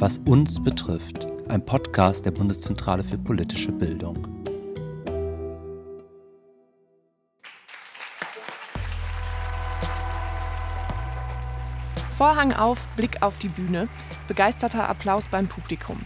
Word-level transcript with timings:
Was 0.00 0.18
uns 0.18 0.60
betrifft, 0.60 1.28
ein 1.48 1.64
Podcast 1.64 2.26
der 2.26 2.32
Bundeszentrale 2.32 3.04
für 3.04 3.16
politische 3.16 3.70
Bildung. 3.70 4.26
Vorhang 12.12 12.52
auf, 12.52 12.88
Blick 12.96 13.22
auf 13.22 13.38
die 13.38 13.48
Bühne, 13.48 13.86
begeisterter 14.26 14.88
Applaus 14.88 15.28
beim 15.28 15.46
Publikum. 15.46 16.00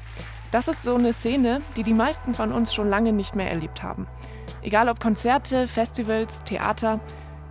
Das 0.50 0.68
ist 0.68 0.82
so 0.82 0.94
eine 0.94 1.14
Szene, 1.14 1.62
die 1.78 1.82
die 1.82 1.94
meisten 1.94 2.34
von 2.34 2.52
uns 2.52 2.74
schon 2.74 2.90
lange 2.90 3.14
nicht 3.14 3.34
mehr 3.34 3.50
erlebt 3.50 3.82
haben. 3.82 4.06
Egal 4.60 4.90
ob 4.90 5.00
Konzerte, 5.00 5.66
Festivals, 5.66 6.42
Theater, 6.44 7.00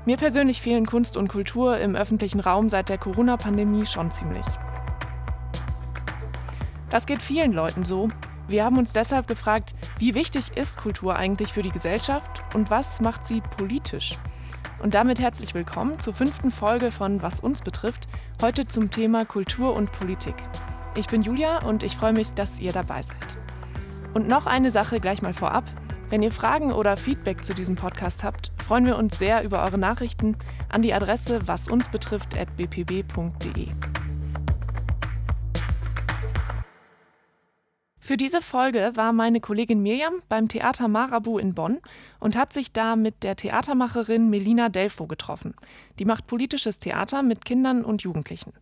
mir 0.05 0.17
persönlich 0.17 0.61
fehlen 0.61 0.85
Kunst 0.85 1.17
und 1.17 1.29
Kultur 1.29 1.79
im 1.79 1.95
öffentlichen 1.95 2.41
Raum 2.41 2.69
seit 2.69 2.89
der 2.89 2.99
Corona-Pandemie 2.99 3.88
schon 3.88 4.11
ziemlich. 4.11 4.46
Das 6.89 7.05
geht 7.05 7.21
vielen 7.21 7.51
Leuten 7.51 7.83
so. 7.83 8.09
Wir 8.47 8.64
haben 8.64 8.77
uns 8.77 8.93
deshalb 8.93 9.27
gefragt, 9.27 9.75
wie 10.00 10.15
wichtig 10.15 10.55
ist 10.55 10.77
Kultur 10.77 11.18
eigentlich 11.18 11.51
für 11.51 11.61
die 11.61 11.71
Gesellschaft 11.71 12.41
und 12.54 12.71
was 12.71 13.01
macht 13.01 13.27
sie 13.27 13.41
politisch? 13.41 14.18
Und 14.79 14.96
damit 14.96 15.19
herzlich 15.19 15.54
willkommen 15.54 16.00
zur 16.00 16.13
fünften 16.13 16.50
Folge 16.50 16.91
von 16.91 17.21
Was 17.21 17.41
uns 17.41 17.61
betrifft, 17.61 18.07
heute 18.41 18.68
zum 18.68 18.89
Thema 18.89 19.25
Kultur 19.25 19.75
und 19.75 19.91
Politik. 19.91 20.36
Ich 20.96 21.07
bin 21.07 21.23
Julia 21.23 21.61
und 21.63 21.83
ich 21.83 21.97
freue 21.97 22.13
mich, 22.13 22.33
dass 22.33 22.60
ihr 22.60 22.71
dabei 22.71 23.01
seid. 23.01 23.35
Und 24.13 24.29
noch 24.29 24.47
eine 24.47 24.71
Sache 24.71 25.01
gleich 25.01 25.21
mal 25.21 25.33
vorab. 25.33 25.65
Wenn 26.10 26.24
ihr 26.24 26.32
Fragen 26.32 26.71
oder 26.71 26.96
Feedback 26.96 27.43
zu 27.43 27.54
diesem 27.54 27.75
Podcast 27.75 28.24
habt, 28.24 28.54
freuen 28.57 28.85
wir 28.85 28.97
uns 28.97 29.19
sehr 29.19 29.43
über 29.43 29.61
eure 29.63 29.77
Nachrichten 29.77 30.38
an 30.69 30.83
die 30.83 30.93
Adresse 30.93 31.46
wasunsbetrifft.bpb.de. 31.47 33.67
Für 38.08 38.16
diese 38.16 38.41
Folge 38.41 38.91
war 38.94 39.11
meine 39.11 39.41
Kollegin 39.41 39.81
Mirjam 39.81 40.22
beim 40.30 40.47
Theater 40.47 40.88
Marabu 40.88 41.39
in 41.39 41.53
Bonn 41.53 41.80
und 42.22 42.38
hat 42.38 42.53
sich 42.53 42.72
da 42.72 42.95
mit 42.95 43.22
der 43.22 43.36
Theatermacherin 43.36 44.30
Melina 44.30 44.69
Delfo 44.69 45.08
getroffen. 45.08 45.55
Die 45.99 46.05
macht 46.05 46.25
politisches 46.25 46.80
Theater 46.80 47.22
mit 47.22 47.44
Kindern 47.44 47.83
und 47.83 48.03
Jugendlichen. 48.03 48.53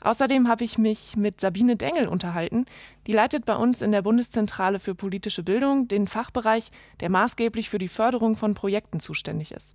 Außerdem 0.00 0.48
habe 0.48 0.64
ich 0.64 0.78
mich 0.78 1.14
mit 1.14 1.42
Sabine 1.42 1.76
Dengel 1.76 2.08
unterhalten. 2.08 2.64
Die 3.06 3.12
leitet 3.12 3.44
bei 3.44 3.56
uns 3.56 3.82
in 3.82 3.92
der 3.92 4.00
Bundeszentrale 4.00 4.78
für 4.78 4.94
politische 4.94 5.42
Bildung 5.42 5.88
den 5.88 6.06
Fachbereich, 6.08 6.70
der 7.00 7.10
maßgeblich 7.10 7.68
für 7.68 7.78
die 7.78 7.88
Förderung 7.88 8.34
von 8.34 8.54
Projekten 8.54 8.98
zuständig 8.98 9.52
ist. 9.52 9.74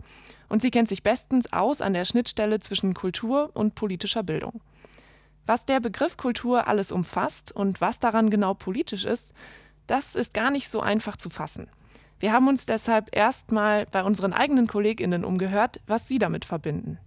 Und 0.50 0.64
sie 0.64 0.72
kennt 0.72 0.90
sich 0.90 1.04
bestens 1.04 1.54
aus 1.54 1.82
an 1.82 1.94
der 1.94 2.06
Schnittstelle 2.06 2.60
zwischen 2.60 2.96
Kultur 2.96 3.52
und 3.54 3.76
politischer 3.76 4.24
Bildung. 4.24 4.62
Was 5.52 5.66
der 5.66 5.82
Begriff 5.82 6.16
Kultur 6.16 6.70
alles 6.70 6.94
umfasst 6.94 7.54
und 7.54 7.82
was 7.82 8.00
daran 8.00 8.30
genau 8.30 8.54
politisch 8.54 9.04
ist, 9.04 9.34
das 9.86 10.16
ist 10.16 10.34
gar 10.34 10.50
nicht 10.50 10.70
so 10.70 10.80
einfach 10.80 11.18
zu 11.18 11.30
fassen. 11.30 11.68
Wir 12.22 12.32
haben 12.32 12.48
uns 12.48 12.66
deshalb 12.66 13.14
erstmal 13.14 13.86
bei 13.86 14.02
unseren 14.02 14.32
eigenen 14.32 14.68
Kolleginnen 14.68 15.26
umgehört, 15.26 15.82
was 15.88 16.08
sie 16.08 16.20
damit 16.20 16.46
verbinden. 16.46 17.00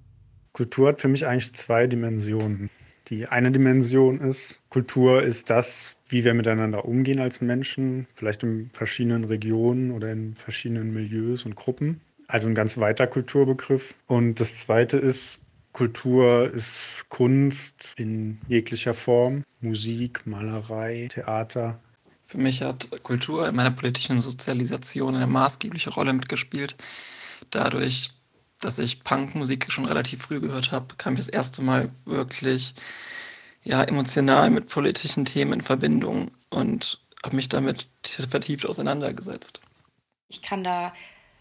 Kultur 0.52 0.88
hat 0.88 1.00
für 1.00 1.08
mich 1.08 1.26
eigentlich 1.26 1.54
zwei 1.54 1.86
Dimensionen. 1.86 2.68
Die 3.08 3.26
eine 3.26 3.50
Dimension 3.50 4.20
ist, 4.20 4.60
Kultur 4.68 5.22
ist 5.22 5.48
das, 5.48 5.96
wie 6.08 6.22
wir 6.22 6.34
miteinander 6.34 6.84
umgehen 6.84 7.20
als 7.20 7.40
Menschen, 7.40 8.06
vielleicht 8.12 8.42
in 8.42 8.68
verschiedenen 8.74 9.24
Regionen 9.24 9.90
oder 9.90 10.12
in 10.12 10.34
verschiedenen 10.34 10.92
Milieus 10.92 11.46
und 11.46 11.54
Gruppen. 11.54 12.02
Also 12.28 12.46
ein 12.46 12.54
ganz 12.54 12.76
weiter 12.76 13.06
Kulturbegriff. 13.06 13.94
Und 14.06 14.38
das 14.38 14.56
zweite 14.56 14.98
ist, 14.98 15.40
Kultur 15.74 16.52
ist 16.52 17.04
Kunst 17.08 17.94
in 17.96 18.40
jeglicher 18.46 18.94
Form, 18.94 19.42
Musik, 19.60 20.24
Malerei, 20.24 21.08
Theater. 21.10 21.80
Für 22.22 22.38
mich 22.38 22.62
hat 22.62 22.88
Kultur 23.02 23.48
in 23.48 23.56
meiner 23.56 23.72
politischen 23.72 24.20
Sozialisation 24.20 25.16
eine 25.16 25.26
maßgebliche 25.26 25.90
Rolle 25.90 26.12
mitgespielt. 26.12 26.76
Dadurch, 27.50 28.12
dass 28.60 28.78
ich 28.78 29.02
Punkmusik 29.02 29.70
schon 29.72 29.84
relativ 29.84 30.22
früh 30.22 30.40
gehört 30.40 30.70
habe, 30.70 30.94
kam 30.94 31.14
ich 31.14 31.20
das 31.20 31.28
erste 31.28 31.60
Mal 31.60 31.90
wirklich 32.04 32.74
ja, 33.64 33.82
emotional 33.82 34.50
mit 34.50 34.68
politischen 34.68 35.24
Themen 35.24 35.54
in 35.54 35.60
Verbindung 35.60 36.30
und 36.50 37.00
habe 37.24 37.34
mich 37.34 37.48
damit 37.48 37.88
vertieft 38.30 38.64
auseinandergesetzt. 38.64 39.60
Ich 40.28 40.40
kann 40.40 40.62
da 40.62 40.94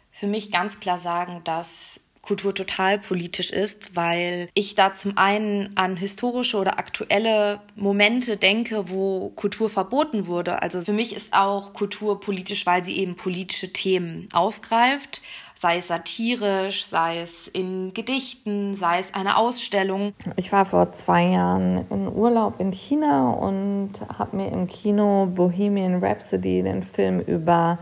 für 0.09 0.27
mich 0.27 0.51
ganz 0.51 0.79
klar 0.79 0.97
sagen, 0.97 1.41
dass 1.43 1.99
Kultur 2.23 2.55
total 2.55 2.97
politisch 2.97 3.51
ist, 3.51 3.95
weil 3.95 4.49
ich 4.53 4.75
da 4.75 4.93
zum 4.93 5.17
einen 5.17 5.75
an 5.75 5.97
historische 5.97 6.57
oder 6.57 6.79
aktuelle 6.79 7.59
Momente 7.75 8.37
denke, 8.37 8.89
wo 8.89 9.29
Kultur 9.35 9.69
verboten 9.69 10.25
wurde. 10.25 10.61
Also 10.61 10.79
für 10.79 10.93
mich 10.93 11.13
ist 11.15 11.33
auch 11.33 11.73
Kultur 11.73 12.21
politisch, 12.21 12.65
weil 12.65 12.83
sie 12.85 12.97
eben 12.97 13.15
politische 13.15 13.71
Themen 13.73 14.29
aufgreift 14.33 15.21
sei 15.63 15.77
es 15.77 15.87
satirisch, 15.87 16.85
sei 16.85 17.19
es 17.19 17.47
in 17.47 17.93
Gedichten, 17.93 18.75
sei 18.75 18.99
es 18.99 19.13
eine 19.13 19.37
Ausstellung. 19.37 20.13
Ich 20.35 20.51
war 20.51 20.65
vor 20.65 20.91
zwei 20.91 21.23
Jahren 21.23 21.85
in 21.89 22.09
Urlaub 22.09 22.59
in 22.59 22.73
China 22.73 23.31
und 23.31 23.91
habe 24.19 24.35
mir 24.35 24.51
im 24.51 24.67
Kino 24.67 25.31
Bohemian 25.33 26.03
Rhapsody, 26.03 26.63
den 26.63 26.83
Film 26.83 27.21
über 27.21 27.79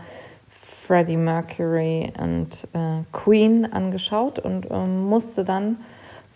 Freddie 0.86 1.16
Mercury 1.16 2.12
und 2.18 2.48
äh, 2.72 3.02
Queen 3.12 3.66
angeschaut 3.72 4.38
und 4.38 4.66
ähm, 4.70 5.04
musste 5.04 5.44
dann 5.44 5.76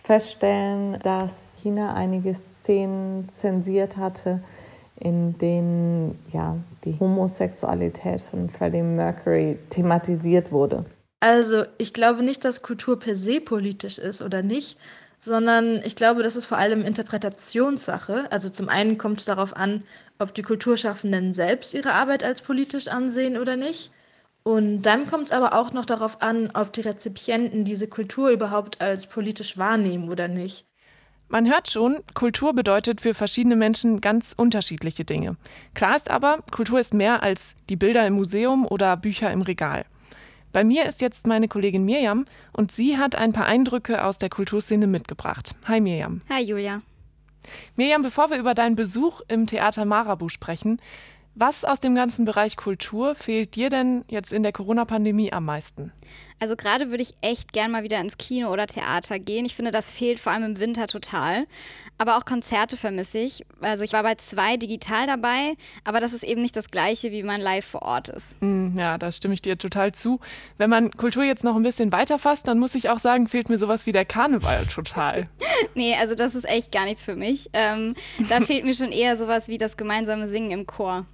feststellen, 0.04 0.98
dass 1.02 1.32
China 1.60 1.94
einige 1.94 2.34
Szenen 2.34 3.28
zensiert 3.30 3.96
hatte, 3.96 4.40
in 5.00 5.36
denen 5.38 6.18
ja, 6.32 6.56
die 6.84 6.98
Homosexualität 6.98 8.20
von 8.20 8.48
Freddie 8.48 8.82
Mercury 8.82 9.58
thematisiert 9.70 10.52
wurde. 10.52 10.84
Also 11.20 11.64
ich 11.78 11.92
glaube 11.92 12.22
nicht, 12.22 12.44
dass 12.44 12.62
Kultur 12.62 12.98
per 13.00 13.16
se 13.16 13.40
politisch 13.40 13.98
ist 13.98 14.22
oder 14.22 14.42
nicht, 14.42 14.78
sondern 15.18 15.80
ich 15.84 15.96
glaube, 15.96 16.22
das 16.22 16.36
ist 16.36 16.46
vor 16.46 16.58
allem 16.58 16.82
Interpretationssache. 16.82 18.30
Also 18.30 18.48
zum 18.48 18.68
einen 18.68 18.96
kommt 18.96 19.20
es 19.20 19.26
darauf 19.26 19.56
an, 19.56 19.82
ob 20.20 20.34
die 20.34 20.42
Kulturschaffenden 20.42 21.34
selbst 21.34 21.74
ihre 21.74 21.92
Arbeit 21.92 22.22
als 22.22 22.42
politisch 22.42 22.88
ansehen 22.88 23.36
oder 23.36 23.56
nicht. 23.56 23.90
Und 24.46 24.82
dann 24.82 25.08
kommt 25.08 25.24
es 25.24 25.32
aber 25.32 25.54
auch 25.54 25.72
noch 25.72 25.84
darauf 25.86 26.22
an, 26.22 26.50
ob 26.54 26.72
die 26.72 26.82
Rezipienten 26.82 27.64
diese 27.64 27.88
Kultur 27.88 28.30
überhaupt 28.30 28.80
als 28.80 29.08
politisch 29.08 29.58
wahrnehmen 29.58 30.08
oder 30.08 30.28
nicht. 30.28 30.68
Man 31.28 31.50
hört 31.50 31.68
schon, 31.68 31.96
Kultur 32.14 32.54
bedeutet 32.54 33.00
für 33.00 33.12
verschiedene 33.12 33.56
Menschen 33.56 34.00
ganz 34.00 34.34
unterschiedliche 34.36 35.04
Dinge. 35.04 35.36
Klar 35.74 35.96
ist 35.96 36.12
aber, 36.12 36.44
Kultur 36.52 36.78
ist 36.78 36.94
mehr 36.94 37.24
als 37.24 37.56
die 37.68 37.74
Bilder 37.74 38.06
im 38.06 38.14
Museum 38.14 38.68
oder 38.68 38.96
Bücher 38.96 39.32
im 39.32 39.42
Regal. 39.42 39.84
Bei 40.52 40.62
mir 40.62 40.86
ist 40.86 41.00
jetzt 41.00 41.26
meine 41.26 41.48
Kollegin 41.48 41.84
Mirjam 41.84 42.24
und 42.52 42.70
sie 42.70 42.98
hat 42.98 43.16
ein 43.16 43.32
paar 43.32 43.46
Eindrücke 43.46 44.04
aus 44.04 44.18
der 44.18 44.28
Kulturszene 44.28 44.86
mitgebracht. 44.86 45.56
Hi 45.66 45.80
Mirjam. 45.80 46.20
Hi 46.28 46.44
Julia. 46.44 46.82
Mirjam, 47.74 48.02
bevor 48.02 48.30
wir 48.30 48.38
über 48.38 48.54
deinen 48.54 48.76
Besuch 48.76 49.22
im 49.28 49.46
Theater 49.46 49.84
Marabu 49.84 50.28
sprechen, 50.28 50.80
was 51.38 51.64
aus 51.64 51.80
dem 51.80 51.94
ganzen 51.94 52.24
Bereich 52.24 52.56
Kultur 52.56 53.14
fehlt 53.14 53.56
dir 53.56 53.69
denn 53.69 54.04
jetzt 54.08 54.32
in 54.32 54.42
der 54.42 54.52
Corona-Pandemie 54.52 55.32
am 55.32 55.44
meisten? 55.44 55.92
Also 56.38 56.56
gerade 56.56 56.91
würde 56.91 57.02
ich 57.02 57.14
echt 57.20 57.52
gern 57.52 57.70
mal 57.70 57.82
wieder 57.82 58.00
ins 58.00 58.16
Kino 58.16 58.50
oder 58.50 58.66
Theater 58.66 59.19
gehen. 59.19 59.44
Ich 59.44 59.54
finde, 59.54 59.70
das 59.70 59.91
fehlt 59.91 60.19
vor 60.19 60.32
allem 60.32 60.44
im 60.44 60.60
Winter 60.60 60.86
total. 60.86 61.47
Aber 61.98 62.16
auch 62.16 62.24
Konzerte 62.24 62.76
vermisse 62.76 63.19
ich. 63.19 63.44
Also 63.60 63.84
ich 63.84 63.92
war 63.92 64.02
bei 64.02 64.14
zwei 64.16 64.56
digital 64.56 65.06
dabei, 65.06 65.56
aber 65.84 66.00
das 66.00 66.12
ist 66.12 66.24
eben 66.24 66.42
nicht 66.42 66.56
das 66.56 66.70
gleiche, 66.70 67.12
wie 67.12 67.22
man 67.22 67.41
live 67.41 67.64
vor 67.64 67.82
Ort 67.82 68.08
ist. 68.08 68.41
Mm, 68.42 68.78
ja, 68.78 68.97
da 68.97 69.12
stimme 69.12 69.34
ich 69.34 69.42
dir 69.42 69.58
total 69.58 69.92
zu. 69.92 70.20
Wenn 70.56 70.70
man 70.70 70.91
Kultur 70.91 71.24
jetzt 71.24 71.44
noch 71.44 71.56
ein 71.56 71.62
bisschen 71.62 71.92
weiter 71.92 72.18
fasst, 72.18 72.48
dann 72.48 72.58
muss 72.58 72.74
ich 72.74 72.88
auch 72.88 72.98
sagen, 72.98 73.28
fehlt 73.28 73.48
mir 73.48 73.58
sowas 73.58 73.86
wie 73.86 73.92
der 73.92 74.04
Karneval 74.04 74.66
total. 74.66 75.24
nee, 75.74 75.94
also 75.94 76.14
das 76.14 76.34
ist 76.34 76.48
echt 76.48 76.72
gar 76.72 76.84
nichts 76.84 77.04
für 77.04 77.16
mich. 77.16 77.50
Ähm, 77.53 77.94
da 78.28 78.41
fehlt 78.42 78.65
mir 78.65 78.74
schon 78.74 78.92
eher 78.92 79.16
sowas 79.16 79.48
wie 79.48 79.59
das 79.59 79.77
gemeinsame 79.77 80.28
Singen 80.28 80.50
im 80.50 80.66
Chor. 80.66 81.04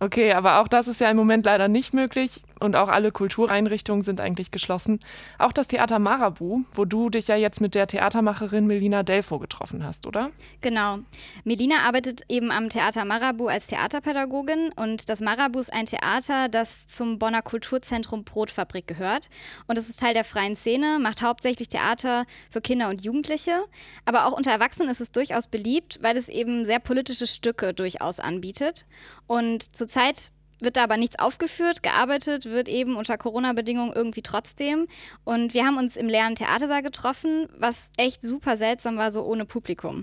Okay, 0.00 0.32
aber 0.32 0.60
auch 0.60 0.68
das 0.68 0.86
ist 0.86 1.00
ja 1.00 1.10
im 1.10 1.16
Moment 1.16 1.44
leider 1.44 1.66
nicht 1.66 1.92
möglich 1.92 2.42
und 2.60 2.76
auch 2.76 2.88
alle 2.88 3.10
Kultureinrichtungen 3.12 4.02
sind 4.02 4.20
eigentlich 4.20 4.50
geschlossen. 4.50 5.00
Auch 5.38 5.52
das 5.52 5.68
Theater 5.68 5.98
Marabu, 5.98 6.62
wo 6.72 6.84
du 6.84 7.10
dich 7.10 7.28
ja 7.28 7.36
jetzt 7.36 7.60
mit 7.60 7.74
der 7.74 7.86
Theatermacherin 7.86 8.66
Melina 8.66 9.02
Delfo 9.02 9.38
getroffen 9.38 9.84
hast, 9.84 10.06
oder? 10.06 10.30
Genau. 10.60 10.98
Melina 11.44 11.80
arbeitet 11.86 12.22
eben 12.28 12.50
am 12.50 12.68
Theater 12.68 13.04
Marabu 13.04 13.48
als 13.48 13.66
Theaterpädagogin 13.66 14.72
und 14.76 15.08
das 15.08 15.20
Marabu 15.20 15.58
ist 15.58 15.72
ein 15.72 15.86
Theater, 15.86 16.48
das 16.48 16.86
zum 16.86 17.18
Bonner 17.18 17.42
Kulturzentrum 17.42 18.24
Brotfabrik 18.24 18.86
gehört. 18.86 19.28
Und 19.66 19.78
es 19.78 19.88
ist 19.88 20.00
Teil 20.00 20.14
der 20.14 20.24
freien 20.24 20.56
Szene, 20.56 20.98
macht 21.00 21.22
hauptsächlich 21.22 21.68
Theater 21.68 22.24
für 22.50 22.60
Kinder 22.60 22.88
und 22.88 23.04
Jugendliche. 23.04 23.64
Aber 24.04 24.26
auch 24.26 24.32
unter 24.32 24.50
Erwachsenen 24.50 24.90
ist 24.90 25.00
es 25.00 25.12
durchaus 25.12 25.48
beliebt, 25.48 25.98
weil 26.02 26.16
es 26.16 26.28
eben 26.28 26.64
sehr 26.64 26.80
politische 26.80 27.26
Stücke 27.26 27.74
durchaus 27.74 28.20
anbietet. 28.20 28.86
Und 29.26 29.62
zurzeit 29.88 30.28
wird 30.60 30.76
da 30.76 30.84
aber 30.84 30.96
nichts 30.96 31.18
aufgeführt, 31.18 31.82
gearbeitet 31.82 32.46
wird 32.46 32.68
eben 32.68 32.96
unter 32.96 33.16
Corona-Bedingungen 33.16 33.92
irgendwie 33.94 34.22
trotzdem. 34.22 34.86
Und 35.24 35.54
wir 35.54 35.64
haben 35.64 35.78
uns 35.78 35.96
im 35.96 36.08
leeren 36.08 36.34
Theatersaal 36.34 36.82
getroffen, 36.82 37.48
was 37.56 37.90
echt 37.96 38.22
super 38.22 38.56
seltsam 38.56 38.98
war, 38.98 39.12
so 39.12 39.24
ohne 39.24 39.44
Publikum. 39.44 40.02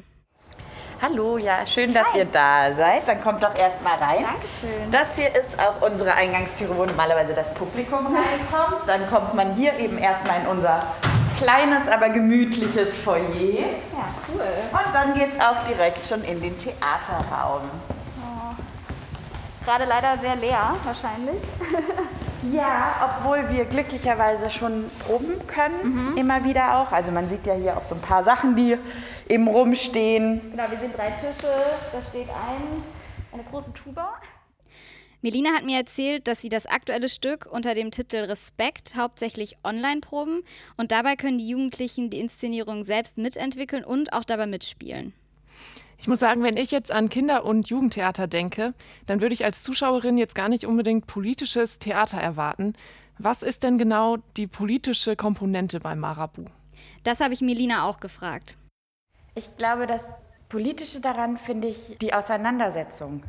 Hallo, 1.02 1.38
ja, 1.38 1.68
schön, 1.68 1.94
dass 1.94 2.08
Hi. 2.14 2.20
ihr 2.20 2.26
da 2.26 2.74
seid. 2.74 3.06
Dann 3.06 3.22
kommt 3.22 3.44
doch 3.44 3.54
erst 3.56 3.84
mal 3.84 3.96
rein. 3.96 4.24
Dankeschön. 4.24 4.92
Das 4.92 5.16
hier 5.18 5.36
ist 5.36 5.60
auch 5.60 5.88
unsere 5.88 6.14
Eingangstüre, 6.14 6.76
wo 6.76 6.86
normalerweise 6.86 7.34
das 7.34 7.54
Publikum 7.54 8.08
reinkommt. 8.08 8.88
Dann 8.88 9.06
kommt 9.08 9.34
man 9.36 9.54
hier 9.56 9.78
eben 9.78 9.98
erstmal 9.98 10.40
in 10.40 10.48
unser 10.48 10.84
kleines, 11.38 11.90
aber 11.90 12.10
gemütliches 12.10 12.98
Foyer. 12.98 13.20
Ja, 13.60 14.08
cool. 14.30 14.42
Und 14.72 14.96
dann 14.96 15.14
geht 15.14 15.34
es 15.34 15.40
auch 15.42 15.68
direkt 15.68 16.08
schon 16.08 16.24
in 16.24 16.42
den 16.42 16.58
Theaterraum. 16.58 17.70
Gerade 19.66 19.86
leider 19.86 20.18
sehr 20.20 20.36
leer, 20.36 20.76
wahrscheinlich. 20.84 21.42
Ja, 22.52 23.18
obwohl 23.20 23.50
wir 23.50 23.66
glücklicherweise 23.66 24.50
schon 24.50 24.86
proben 25.00 25.48
können, 25.48 26.12
mhm. 26.12 26.18
immer 26.18 26.44
wieder 26.44 26.78
auch. 26.78 26.92
Also 26.92 27.12
man 27.12 27.28
sieht 27.28 27.46
ja 27.48 27.56
hier 27.56 27.76
auch 27.76 27.84
so 27.84 27.96
ein 27.96 28.02
paar 28.02 28.24
Sachen, 28.24 28.56
die 28.56 28.78
eben 29.28 29.48
rumstehen. 29.48 30.42
Genau, 30.52 30.70
wir 30.70 30.78
sehen 30.78 30.92
drei 30.96 31.12
Tische, 31.12 31.52
da 31.92 32.02
steht 32.10 32.30
ein, 32.30 32.84
eine 33.34 33.44
große 33.50 33.74
Tuba. 33.74 34.14
Melina 35.22 35.54
hat 35.56 35.66
mir 35.66 35.80
erzählt, 35.80 36.28
dass 36.28 36.42
sie 36.42 36.50
das 36.50 36.68
aktuelle 36.68 37.10
Stück 37.10 37.48
unter 37.52 37.74
dem 37.74 37.90
Titel 37.90 38.18
Respekt 38.18 38.96
hauptsächlich 38.96 39.58
online 39.64 40.02
proben 40.02 40.44
und 40.78 40.92
dabei 40.92 41.16
können 41.16 41.40
die 41.40 41.50
Jugendlichen 41.50 42.12
die 42.12 42.20
Inszenierung 42.20 42.86
selbst 42.86 43.18
mitentwickeln 43.18 43.84
und 43.84 44.14
auch 44.14 44.24
dabei 44.24 44.46
mitspielen. 44.46 45.14
Ich 45.98 46.08
muss 46.08 46.20
sagen, 46.20 46.44
wenn 46.44 46.58
ich 46.58 46.72
jetzt 46.72 46.92
an 46.92 47.10
Kinder- 47.10 47.46
und 47.46 47.70
Jugendtheater 47.70 48.28
denke, 48.28 48.74
dann 49.06 49.22
würde 49.22 49.34
ich 49.34 49.46
als 49.46 49.64
Zuschauerin 49.64 50.18
jetzt 50.18 50.36
gar 50.36 50.50
nicht 50.50 50.66
unbedingt 50.66 51.08
politisches 51.08 51.80
Theater 51.80 52.20
erwarten. 52.20 52.74
Was 53.18 53.44
ist 53.44 53.64
denn 53.64 53.78
genau 53.78 54.18
die 54.36 54.48
politische 54.48 55.16
Komponente 55.16 55.80
beim 55.80 56.00
Marabu? 56.00 56.46
Das 57.04 57.22
habe 57.22 57.34
ich 57.34 57.42
Melina 57.42 57.86
auch 57.86 58.00
gefragt. 58.00 58.58
Ich 59.36 59.56
glaube, 59.58 59.88
das 59.88 60.04
Politische 60.50 61.00
daran 61.00 61.38
finde 61.38 61.68
ich 61.68 61.98
die 62.00 62.14
Auseinandersetzung 62.14 63.24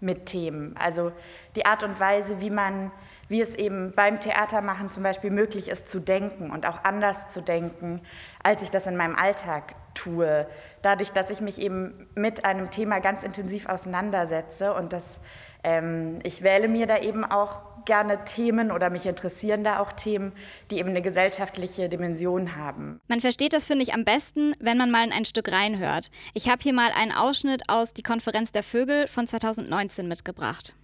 mit 0.00 0.26
Themen. 0.26 0.76
Also 0.76 1.12
die 1.54 1.64
Art 1.64 1.82
und 1.82 1.98
Weise, 2.00 2.40
wie 2.40 2.50
man, 2.50 2.90
wie 3.28 3.40
es 3.40 3.54
eben 3.54 3.92
beim 3.94 4.20
Theatermachen 4.20 4.90
zum 4.90 5.02
Beispiel 5.02 5.30
möglich 5.30 5.68
ist 5.68 5.88
zu 5.88 6.00
denken 6.00 6.50
und 6.50 6.66
auch 6.66 6.84
anders 6.84 7.28
zu 7.28 7.40
denken, 7.40 8.00
als 8.42 8.62
ich 8.62 8.70
das 8.70 8.86
in 8.86 8.96
meinem 8.96 9.16
Alltag 9.16 9.74
tue. 9.94 10.46
Dadurch, 10.82 11.10
dass 11.10 11.30
ich 11.30 11.40
mich 11.40 11.60
eben 11.60 12.08
mit 12.14 12.44
einem 12.44 12.70
Thema 12.70 13.00
ganz 13.00 13.22
intensiv 13.22 13.68
auseinandersetze 13.68 14.74
und 14.74 14.92
das, 14.92 15.20
ähm, 15.62 16.18
ich 16.22 16.42
wähle 16.42 16.68
mir 16.68 16.86
da 16.86 16.98
eben 16.98 17.24
auch 17.24 17.62
gerne 17.84 18.24
Themen 18.24 18.70
oder 18.70 18.90
mich 18.90 19.06
interessieren 19.06 19.64
da 19.64 19.80
auch 19.80 19.92
Themen, 19.92 20.32
die 20.70 20.78
eben 20.78 20.90
eine 20.90 21.02
gesellschaftliche 21.02 21.88
Dimension 21.88 22.56
haben. 22.56 23.00
Man 23.08 23.20
versteht 23.20 23.52
das, 23.52 23.64
finde 23.64 23.82
ich, 23.82 23.94
am 23.94 24.04
besten, 24.04 24.52
wenn 24.60 24.78
man 24.78 24.90
mal 24.90 25.04
in 25.04 25.12
ein 25.12 25.24
Stück 25.24 25.50
reinhört. 25.50 26.10
Ich 26.34 26.48
habe 26.48 26.62
hier 26.62 26.72
mal 26.72 26.90
einen 26.94 27.12
Ausschnitt 27.12 27.62
aus 27.68 27.92
Die 27.92 28.02
Konferenz 28.02 28.52
der 28.52 28.62
Vögel 28.62 29.08
von 29.08 29.26
2019 29.26 30.06
mitgebracht. 30.08 30.74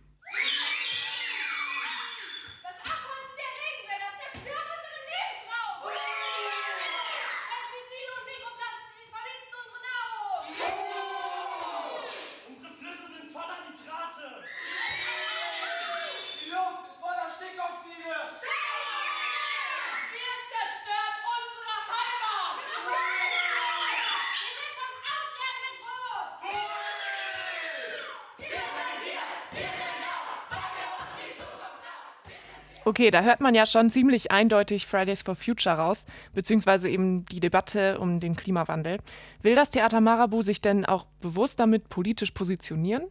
Okay, 32.89 33.11
da 33.11 33.21
hört 33.21 33.43
man 33.43 33.55
ja 33.55 33.67
schon 33.67 33.91
ziemlich 33.91 34.31
eindeutig 34.31 34.87
Fridays 34.87 35.21
for 35.21 35.35
Future 35.35 35.77
raus, 35.77 36.07
beziehungsweise 36.33 36.89
eben 36.89 37.27
die 37.27 37.39
Debatte 37.39 37.99
um 37.99 38.19
den 38.19 38.35
Klimawandel. 38.35 38.97
Will 39.43 39.55
das 39.55 39.69
Theater 39.69 40.01
Marabu 40.01 40.41
sich 40.41 40.63
denn 40.63 40.87
auch 40.87 41.05
bewusst 41.21 41.61
damit 41.61 41.91
politisch 41.91 42.31
positionieren? 42.31 43.03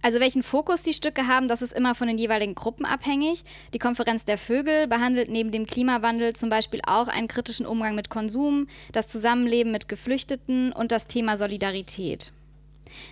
Also 0.00 0.20
welchen 0.20 0.42
Fokus 0.42 0.82
die 0.82 0.94
Stücke 0.94 1.26
haben, 1.26 1.48
das 1.48 1.60
ist 1.60 1.74
immer 1.74 1.94
von 1.94 2.08
den 2.08 2.16
jeweiligen 2.16 2.54
Gruppen 2.54 2.86
abhängig. 2.86 3.44
Die 3.74 3.78
Konferenz 3.78 4.24
der 4.24 4.38
Vögel 4.38 4.86
behandelt 4.86 5.28
neben 5.28 5.52
dem 5.52 5.66
Klimawandel 5.66 6.34
zum 6.34 6.48
Beispiel 6.48 6.80
auch 6.86 7.08
einen 7.08 7.28
kritischen 7.28 7.66
Umgang 7.66 7.94
mit 7.94 8.08
Konsum, 8.08 8.68
das 8.92 9.08
Zusammenleben 9.08 9.70
mit 9.70 9.86
Geflüchteten 9.86 10.72
und 10.72 10.92
das 10.92 11.08
Thema 11.08 11.36
Solidarität. 11.36 12.32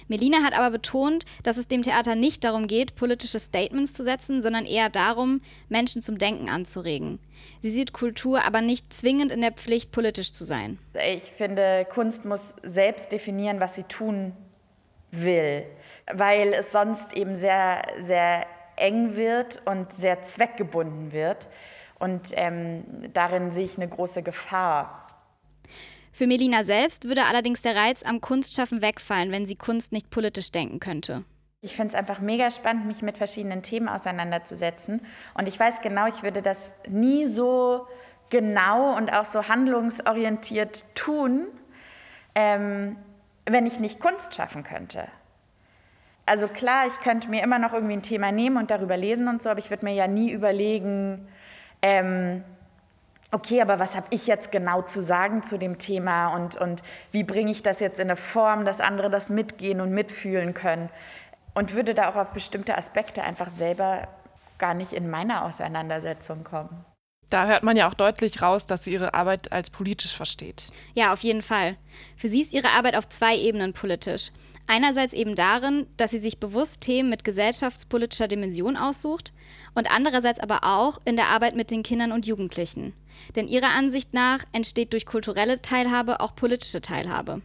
Melina 0.09 0.43
hat 0.43 0.55
aber 0.55 0.71
betont, 0.71 1.25
dass 1.43 1.57
es 1.57 1.69
dem 1.69 1.83
Theater 1.83 2.15
nicht 2.15 2.45
darum 2.45 2.67
geht, 2.67 2.95
politische 2.95 3.39
Statements 3.39 3.95
zu 3.95 4.05
setzen, 4.05 4.43
sondern 4.43 4.65
eher 4.65 4.91
darum, 4.91 5.41
Menschen 5.69 6.03
zum 6.03 6.19
Denken 6.19 6.49
anzuregen. 6.49 7.19
Sie 7.63 7.71
sieht 7.71 7.93
Kultur 7.93 8.45
aber 8.45 8.61
nicht 8.61 8.93
zwingend 8.93 9.33
in 9.33 9.41
der 9.41 9.53
Pflicht, 9.53 9.93
politisch 9.93 10.33
zu 10.33 10.45
sein. 10.45 10.79
Ich 11.15 11.25
finde, 11.33 11.87
Kunst 11.91 12.25
muss 12.25 12.55
selbst 12.63 13.13
definieren, 13.13 13.61
was 13.61 13.75
sie 13.75 13.85
tun 13.85 14.33
will, 15.11 15.65
weil 16.13 16.53
es 16.53 16.73
sonst 16.73 17.13
eben 17.15 17.37
sehr, 17.37 17.83
sehr 18.01 18.47
eng 18.77 19.17
wird 19.17 19.63
und 19.65 19.93
sehr 19.93 20.23
zweckgebunden 20.23 21.13
wird. 21.13 21.49
Und 21.99 22.31
ähm, 22.33 22.85
darin 23.13 23.53
sehe 23.53 23.65
ich 23.65 23.77
eine 23.77 23.89
große 23.89 24.23
Gefahr. 24.23 25.02
Für 26.13 26.27
Melina 26.27 26.63
selbst 26.63 27.09
würde 27.09 27.25
allerdings 27.25 27.63
der 27.63 27.75
Reiz 27.75 28.03
am 28.03 28.21
Kunstschaffen 28.21 28.83
wegfallen, 28.83 29.33
wenn 29.33 29.47
sie 29.47 29.57
Kunst 29.57 29.93
nicht 29.93 30.11
politisch 30.11 30.51
denken 30.51 30.79
könnte. 30.79 31.25
Ich 31.63 31.75
finde 31.75 31.91
es 31.91 31.95
einfach 31.95 32.21
mega 32.21 32.51
spannend, 32.51 32.87
mich 32.87 33.03
mit 33.03 33.17
verschiedenen 33.17 33.63
Themen 33.63 33.89
auseinanderzusetzen. 33.89 35.01
Und 35.35 35.49
ich 35.49 35.59
weiß 35.59 35.81
genau, 35.81 36.07
ich 36.07 36.23
würde 36.23 36.43
das 36.43 36.71
nie 36.89 37.27
so 37.27 37.87
genau 38.29 38.95
und 38.97 39.13
auch 39.13 39.25
so 39.25 39.49
handlungsorientiert 39.49 40.85
tun, 40.95 41.47
ähm, 42.35 42.97
wenn 43.47 43.65
ich 43.65 43.79
nicht 43.79 44.01
Kunst 44.01 44.35
schaffen 44.35 44.65
könnte. 44.65 45.09
Also 46.27 46.47
klar, 46.47 46.87
ich 46.89 47.01
könnte 47.01 47.29
mir 47.29 47.43
immer 47.43 47.59
noch 47.59 47.73
irgendwie 47.73 47.95
ein 47.95 48.03
Thema 48.03 48.33
nehmen 48.33 48.57
und 48.57 48.71
darüber 48.71 48.97
lesen 48.97 49.29
und 49.29 49.43
so, 49.43 49.51
aber 49.51 49.61
ich 49.61 49.71
würde 49.71 49.85
mir 49.85 49.95
ja 49.95 50.07
nie 50.07 50.31
überlegen, 50.31 51.27
ähm, 51.81 52.45
okay, 53.33 53.61
aber 53.61 53.79
was 53.79 53.97
habe 53.97 54.07
ich 54.11 54.27
jetzt 54.27 54.53
genau 54.53 54.83
zu 54.83 55.03
sagen 55.03 55.43
zu 55.43 55.59
dem 55.59 55.79
Thema 55.79 56.35
und, 56.35 56.55
und 56.55 56.83
wie 57.11 57.25
bringe 57.25 57.51
ich 57.51 57.63
das 57.63 57.81
jetzt 57.81 57.99
in 57.99 58.09
eine 58.09 58.17
Form, 58.17 58.65
dass 58.65 58.81
andere 58.81 59.11
das 59.11 59.31
mitgehen 59.31 59.81
und 59.81 59.91
mitfühlen 59.91 60.55
können 60.55 60.91
und 61.55 61.75
würde 61.75 61.95
da 61.95 62.11
auch 62.11 62.17
auf 62.17 62.31
bestimmte 62.31 62.77
Aspekte 62.77 63.23
einfach 63.23 63.51
selber 63.51 64.09
gar 64.59 64.75
nicht 64.75 64.93
in 64.93 65.11
meiner 65.11 65.45
Auseinandersetzung 65.45 66.45
kommen. 66.45 66.85
Da 67.31 67.47
hört 67.47 67.63
man 67.63 67.77
ja 67.77 67.89
auch 67.89 67.95
deutlich 67.95 68.43
raus, 68.43 68.67
dass 68.67 68.85
sie 68.85 68.93
ihre 68.93 69.15
Arbeit 69.15 69.53
als 69.53 69.71
politisch 69.71 70.15
versteht. 70.15 70.65
Ja, 70.93 71.15
auf 71.15 71.23
jeden 71.23 71.41
Fall. 71.41 71.77
Für 72.15 72.29
sie 72.29 72.43
ist 72.43 72.53
ihre 72.53 72.69
Arbeit 72.69 72.95
auf 72.95 73.09
zwei 73.09 73.35
Ebenen 73.35 73.73
politisch. 73.73 74.31
Einerseits 74.67 75.15
eben 75.15 75.35
darin, 75.35 75.87
dass 75.97 76.11
sie 76.11 76.19
sich 76.19 76.39
bewusst 76.39 76.83
Themen 76.83 77.09
mit 77.09 77.25
gesellschaftspolitischer 77.25 78.29
Dimension 78.29 78.77
aussucht 78.77 79.33
und 79.75 79.91
andererseits 79.91 80.41
aber 80.41 80.61
auch 80.63 80.99
in 81.07 81.17
der 81.17 81.29
Arbeit 81.29 81.57
mit 81.57 81.71
den 81.71 81.83
Kindern 81.83 82.13
und 82.13 82.27
Jugendlichen. 82.27 82.93
Denn 83.37 83.49
ihrer 83.49 83.71
Ansicht 83.71 84.15
nach 84.15 84.45
entsteht 84.53 84.93
durch 84.93 85.07
kulturelle 85.07 85.63
Teilhabe 85.63 86.21
auch 86.21 86.35
politische 86.35 86.81
Teilhabe. 86.81 87.43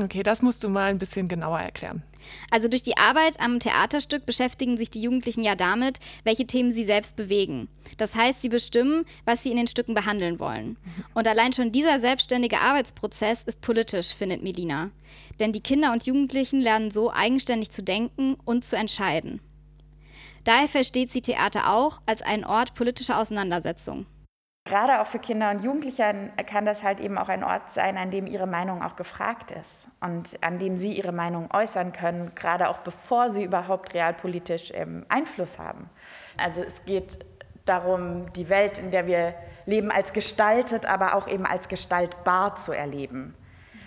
Okay, 0.00 0.22
das 0.22 0.40
musst 0.40 0.64
du 0.64 0.70
mal 0.70 0.88
ein 0.88 0.96
bisschen 0.96 1.28
genauer 1.28 1.58
erklären. 1.58 2.02
Also 2.50 2.68
durch 2.68 2.82
die 2.82 2.96
Arbeit 2.96 3.40
am 3.40 3.60
Theaterstück 3.60 4.24
beschäftigen 4.24 4.78
sich 4.78 4.90
die 4.90 5.02
Jugendlichen 5.02 5.42
ja 5.42 5.54
damit, 5.54 5.98
welche 6.24 6.46
Themen 6.46 6.72
sie 6.72 6.84
selbst 6.84 7.14
bewegen. 7.14 7.68
Das 7.98 8.14
heißt, 8.14 8.40
sie 8.40 8.48
bestimmen, 8.48 9.04
was 9.26 9.42
sie 9.42 9.50
in 9.50 9.58
den 9.58 9.66
Stücken 9.66 9.92
behandeln 9.92 10.38
wollen. 10.38 10.78
Und 11.12 11.28
allein 11.28 11.52
schon 11.52 11.72
dieser 11.72 12.00
selbstständige 12.00 12.60
Arbeitsprozess 12.60 13.42
ist 13.42 13.60
politisch, 13.60 14.14
findet 14.14 14.42
Melina. 14.42 14.90
Denn 15.40 15.52
die 15.52 15.60
Kinder 15.60 15.92
und 15.92 16.06
Jugendlichen 16.06 16.60
lernen 16.60 16.90
so 16.90 17.12
eigenständig 17.12 17.70
zu 17.70 17.82
denken 17.82 18.36
und 18.46 18.64
zu 18.64 18.76
entscheiden. 18.76 19.40
Daher 20.44 20.68
versteht 20.68 21.10
sie 21.10 21.20
Theater 21.20 21.70
auch 21.70 22.00
als 22.06 22.22
einen 22.22 22.44
Ort 22.44 22.74
politischer 22.74 23.18
Auseinandersetzung. 23.18 24.06
Gerade 24.64 25.00
auch 25.00 25.08
für 25.08 25.18
Kinder 25.18 25.50
und 25.50 25.64
Jugendliche 25.64 26.30
kann 26.46 26.64
das 26.64 26.84
halt 26.84 27.00
eben 27.00 27.18
auch 27.18 27.28
ein 27.28 27.42
Ort 27.42 27.72
sein, 27.72 27.96
an 27.96 28.12
dem 28.12 28.28
ihre 28.28 28.46
Meinung 28.46 28.80
auch 28.82 28.94
gefragt 28.94 29.50
ist 29.50 29.88
und 30.00 30.38
an 30.40 30.60
dem 30.60 30.76
sie 30.76 30.92
ihre 30.92 31.10
Meinung 31.10 31.50
äußern 31.52 31.92
können, 31.92 32.32
gerade 32.36 32.68
auch 32.68 32.78
bevor 32.78 33.32
sie 33.32 33.42
überhaupt 33.42 33.92
realpolitisch 33.92 34.70
ähm, 34.72 35.04
Einfluss 35.08 35.58
haben. 35.58 35.90
Also 36.36 36.62
es 36.62 36.84
geht 36.84 37.24
darum, 37.64 38.32
die 38.34 38.48
Welt, 38.48 38.78
in 38.78 38.92
der 38.92 39.08
wir 39.08 39.34
leben, 39.66 39.90
als 39.90 40.12
gestaltet, 40.12 40.86
aber 40.86 41.16
auch 41.16 41.26
eben 41.26 41.44
als 41.44 41.68
gestaltbar 41.68 42.54
zu 42.54 42.70
erleben, 42.72 43.34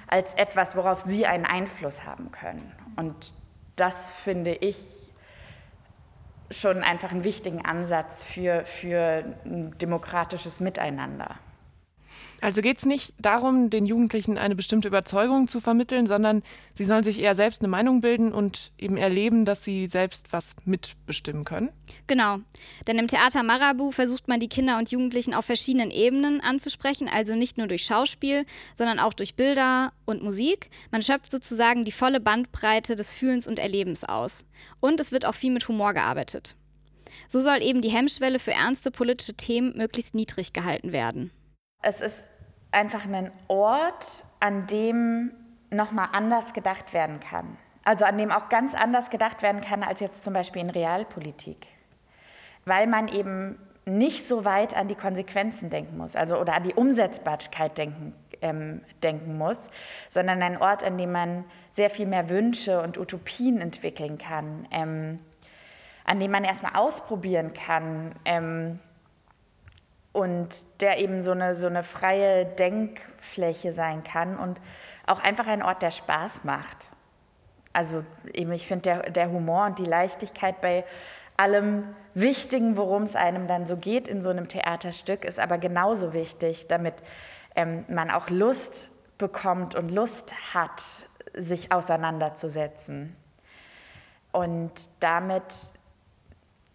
als 0.07 0.33
etwas, 0.33 0.75
worauf 0.75 0.99
sie 0.99 1.25
einen 1.25 1.45
Einfluss 1.45 2.05
haben 2.05 2.31
können. 2.31 2.73
Und 2.97 3.33
das 3.77 4.11
finde 4.11 4.51
ich 4.51 5.04
schon 6.51 6.83
einfach 6.83 7.11
einen 7.11 7.23
wichtigen 7.23 7.65
Ansatz 7.65 8.23
für, 8.23 8.65
für 8.65 9.23
ein 9.45 9.77
demokratisches 9.77 10.59
Miteinander. 10.59 11.39
Also 12.41 12.61
geht 12.61 12.77
es 12.77 12.85
nicht 12.85 13.13
darum, 13.17 13.69
den 13.69 13.85
Jugendlichen 13.85 14.37
eine 14.37 14.55
bestimmte 14.55 14.87
Überzeugung 14.87 15.47
zu 15.47 15.59
vermitteln, 15.59 16.05
sondern 16.05 16.43
sie 16.73 16.83
sollen 16.83 17.03
sich 17.03 17.19
eher 17.19 17.35
selbst 17.35 17.61
eine 17.61 17.67
Meinung 17.67 18.01
bilden 18.01 18.33
und 18.33 18.71
eben 18.77 18.97
erleben, 18.97 19.45
dass 19.45 19.63
sie 19.63 19.87
selbst 19.87 20.31
was 20.31 20.55
mitbestimmen 20.65 21.45
können? 21.45 21.69
Genau. 22.07 22.39
Denn 22.87 22.99
im 22.99 23.07
Theater 23.07 23.43
Marabu 23.43 23.91
versucht 23.91 24.27
man 24.27 24.39
die 24.39 24.49
Kinder 24.49 24.77
und 24.77 24.91
Jugendlichen 24.91 25.33
auf 25.33 25.45
verschiedenen 25.45 25.91
Ebenen 25.91 26.41
anzusprechen, 26.41 27.09
also 27.11 27.35
nicht 27.35 27.57
nur 27.57 27.67
durch 27.67 27.83
Schauspiel, 27.83 28.45
sondern 28.73 28.99
auch 28.99 29.13
durch 29.13 29.35
Bilder 29.35 29.91
und 30.05 30.23
Musik. 30.23 30.69
Man 30.91 31.01
schöpft 31.01 31.31
sozusagen 31.31 31.85
die 31.85 31.91
volle 31.91 32.19
Bandbreite 32.19 32.95
des 32.95 33.11
Fühlens 33.11 33.47
und 33.47 33.59
Erlebens 33.59 34.03
aus. 34.03 34.45
Und 34.81 34.99
es 34.99 35.11
wird 35.11 35.25
auch 35.25 35.35
viel 35.35 35.51
mit 35.51 35.67
Humor 35.67 35.93
gearbeitet. 35.93 36.55
So 37.27 37.39
soll 37.39 37.61
eben 37.61 37.81
die 37.81 37.89
Hemmschwelle 37.89 38.39
für 38.39 38.51
ernste 38.51 38.91
politische 38.91 39.33
Themen 39.33 39.75
möglichst 39.77 40.15
niedrig 40.15 40.53
gehalten 40.53 40.91
werden. 40.91 41.31
Es 41.85 42.01
ist 42.01 42.27
einfach 42.71 43.05
ein 43.05 43.31
Ort, 43.47 44.07
an 44.39 44.65
dem 44.65 45.31
nochmal 45.69 46.09
anders 46.13 46.53
gedacht 46.53 46.93
werden 46.93 47.19
kann. 47.19 47.57
Also 47.83 48.05
an 48.05 48.17
dem 48.17 48.31
auch 48.31 48.49
ganz 48.49 48.73
anders 48.73 49.11
gedacht 49.11 49.43
werden 49.43 49.61
kann 49.61 49.83
als 49.83 49.99
jetzt 49.99 50.23
zum 50.23 50.33
Beispiel 50.33 50.63
in 50.63 50.71
Realpolitik. 50.71 51.67
Weil 52.65 52.87
man 52.87 53.07
eben 53.07 53.59
nicht 53.85 54.27
so 54.27 54.45
weit 54.45 54.75
an 54.75 54.87
die 54.87 54.95
Konsequenzen 54.95 55.69
denken 55.69 55.95
muss, 55.95 56.15
also 56.15 56.39
oder 56.39 56.55
an 56.55 56.63
die 56.63 56.73
Umsetzbarkeit 56.73 57.77
denken, 57.77 58.15
ähm, 58.41 58.81
denken 59.03 59.37
muss, 59.37 59.69
sondern 60.09 60.41
ein 60.41 60.59
Ort, 60.59 60.83
an 60.83 60.97
dem 60.97 61.11
man 61.11 61.45
sehr 61.69 61.91
viel 61.91 62.07
mehr 62.07 62.29
Wünsche 62.29 62.81
und 62.81 62.97
Utopien 62.97 63.61
entwickeln 63.61 64.17
kann, 64.17 64.67
ähm, 64.71 65.19
an 66.03 66.19
dem 66.19 66.31
man 66.31 66.43
erstmal 66.43 66.73
ausprobieren 66.73 67.53
kann, 67.53 68.15
ähm, 68.25 68.79
und 70.15 70.47
der 70.79 70.99
eben 70.99 71.21
so 71.21 71.31
eine, 71.31 71.55
so 71.55 71.67
eine 71.67 71.83
freie 71.83 72.45
Denkfläche 72.45 73.73
sein 73.73 74.01
kann 74.05 74.37
und 74.37 74.61
auch 75.05 75.19
einfach 75.19 75.45
ein 75.45 75.61
Ort, 75.61 75.81
der 75.81 75.91
Spaß 75.91 76.45
macht. 76.45 76.77
Also 77.73 78.05
eben, 78.31 78.53
ich 78.53 78.65
finde, 78.65 78.83
der, 78.83 79.11
der 79.11 79.29
Humor 79.29 79.65
und 79.65 79.77
die 79.77 79.85
Leichtigkeit 79.85 80.61
bei 80.61 80.85
allem 81.35 81.93
Wichtigen, 82.13 82.77
worum 82.77 83.03
es 83.03 83.17
einem 83.17 83.47
dann 83.47 83.65
so 83.65 83.75
geht 83.75 84.07
in 84.07 84.21
so 84.21 84.29
einem 84.29 84.47
Theaterstück, 84.47 85.25
ist 85.25 85.37
aber 85.37 85.57
genauso 85.57 86.13
wichtig, 86.13 86.67
damit 86.69 86.93
ähm, 87.57 87.83
man 87.89 88.09
auch 88.09 88.29
Lust 88.29 88.89
bekommt 89.17 89.75
und 89.75 89.91
Lust 89.91 90.33
hat, 90.53 90.81
sich 91.33 91.73
auseinanderzusetzen. 91.73 93.17
Und 94.31 94.71
damit 95.01 95.43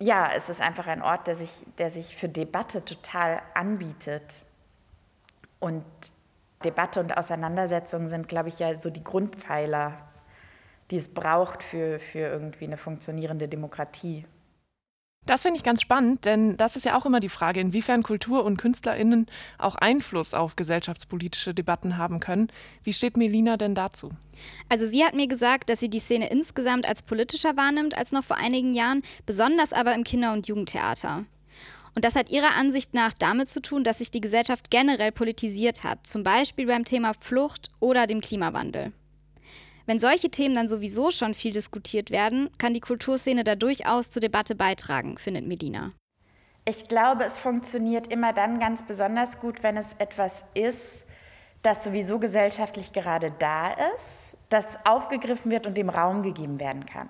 ja, 0.01 0.31
es 0.35 0.49
ist 0.49 0.61
einfach 0.61 0.87
ein 0.87 1.03
Ort, 1.03 1.27
der 1.27 1.37
sich, 1.37 1.51
der 1.79 1.91
sich 1.91 2.17
für 2.17 2.29
Debatte 2.29 2.85
total 2.85 3.43
anbietet. 3.55 4.35
Und 5.59 5.85
Debatte 6.65 7.01
und 7.01 7.17
Auseinandersetzung 7.17 8.09
sind, 8.09 8.27
glaube 8.27 8.49
ich, 8.49 8.59
ja 8.59 8.77
so 8.77 8.89
die 8.89 9.05
Grundpfeiler, 9.05 9.93
die 10.91 10.97
es 10.97 11.13
braucht 11.13 11.63
für, 11.63 12.01
für 12.01 12.21
irgendwie 12.21 12.65
eine 12.65 12.79
funktionierende 12.79 13.47
Demokratie. 13.47 14.27
Das 15.31 15.43
finde 15.43 15.59
ich 15.59 15.63
ganz 15.63 15.81
spannend, 15.81 16.25
denn 16.25 16.57
das 16.57 16.75
ist 16.75 16.87
ja 16.87 16.99
auch 16.99 17.07
immer 17.07 17.21
die 17.21 17.29
Frage, 17.29 17.61
inwiefern 17.61 18.03
Kultur 18.03 18.45
und 18.45 18.57
KünstlerInnen 18.57 19.27
auch 19.59 19.77
Einfluss 19.77 20.35
auf 20.35 20.57
gesellschaftspolitische 20.57 21.55
Debatten 21.55 21.99
haben 21.99 22.19
können. 22.19 22.49
Wie 22.83 22.93
steht 22.93 23.17
Melina 23.17 23.57
denn 23.57 23.77
dazu? 23.77 24.11
Also 24.69 24.89
sie 24.89 25.05
hat 25.05 25.15
mir 25.15 25.29
gesagt, 25.29 25.71
dass 25.71 25.79
sie 25.79 25.89
die 25.89 26.01
Szene 26.01 26.31
insgesamt 26.31 26.89
als 26.89 27.05
politischer 27.05 27.57
wahrnimmt 27.57 27.97
als 27.97 28.11
noch 28.11 28.25
vor 28.25 28.39
einigen 28.39 28.75
Jahren, 28.75 29.03
besonders 29.25 29.73
aber 29.73 29.95
im 29.95 30.03
Kinder- 30.03 30.33
und 30.33 30.49
Jugendtheater. 30.49 31.25
Und 31.95 32.05
das 32.05 32.17
hat 32.17 32.31
ihrer 32.31 32.57
Ansicht 32.57 32.95
nach 32.95 33.13
damit 33.13 33.49
zu 33.49 33.63
tun, 33.63 33.85
dass 33.85 33.99
sich 33.99 34.11
die 34.11 34.21
Gesellschaft 34.21 34.71
generell 34.71 35.13
politisiert 35.13 35.85
hat, 35.85 36.09
zum 36.09 36.25
Beispiel 36.25 36.67
beim 36.67 36.85
Thema 36.85 37.13
Flucht 37.15 37.69
oder 37.79 38.09
dem 38.09 38.21
Klimawandel. 38.21 38.93
Wenn 39.91 39.99
solche 39.99 40.31
Themen 40.31 40.55
dann 40.55 40.69
sowieso 40.69 41.11
schon 41.11 41.35
viel 41.35 41.53
diskutiert 41.53 42.13
werden, 42.13 42.49
kann 42.59 42.73
die 42.73 42.79
Kulturszene 42.79 43.43
da 43.43 43.57
durchaus 43.57 44.13
zur 44.13 44.21
Debatte 44.21 44.55
beitragen, 44.55 45.17
findet 45.17 45.49
Melina. 45.49 45.91
Ich 46.65 46.87
glaube, 46.87 47.25
es 47.25 47.37
funktioniert 47.37 48.07
immer 48.07 48.33
dann 48.33 48.61
ganz 48.61 48.87
besonders 48.87 49.41
gut, 49.41 49.65
wenn 49.65 49.77
es 49.77 49.95
etwas 49.99 50.45
ist, 50.55 51.07
das 51.63 51.83
sowieso 51.83 52.21
gesellschaftlich 52.21 52.93
gerade 52.93 53.33
da 53.41 53.73
ist, 53.97 54.37
das 54.49 54.79
aufgegriffen 54.87 55.51
wird 55.51 55.67
und 55.67 55.77
dem 55.77 55.89
Raum 55.89 56.23
gegeben 56.23 56.61
werden 56.61 56.87
kann. 56.87 57.09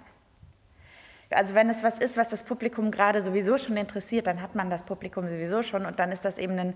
Also 1.33 1.55
wenn 1.55 1.69
es 1.69 1.83
was 1.83 1.99
ist, 1.99 2.17
was 2.17 2.29
das 2.29 2.45
Publikum 2.45 2.91
gerade 2.91 3.21
sowieso 3.21 3.57
schon 3.57 3.77
interessiert, 3.77 4.27
dann 4.27 4.41
hat 4.41 4.55
man 4.55 4.71
das 4.71 4.85
Publikum 4.85 5.29
sowieso 5.29 5.63
schon 5.63 5.87
und 5.87 5.99
dann 6.01 6.11
ist 6.13 6.25
das 6.25 6.39
eben 6.39 6.59
ein 6.59 6.75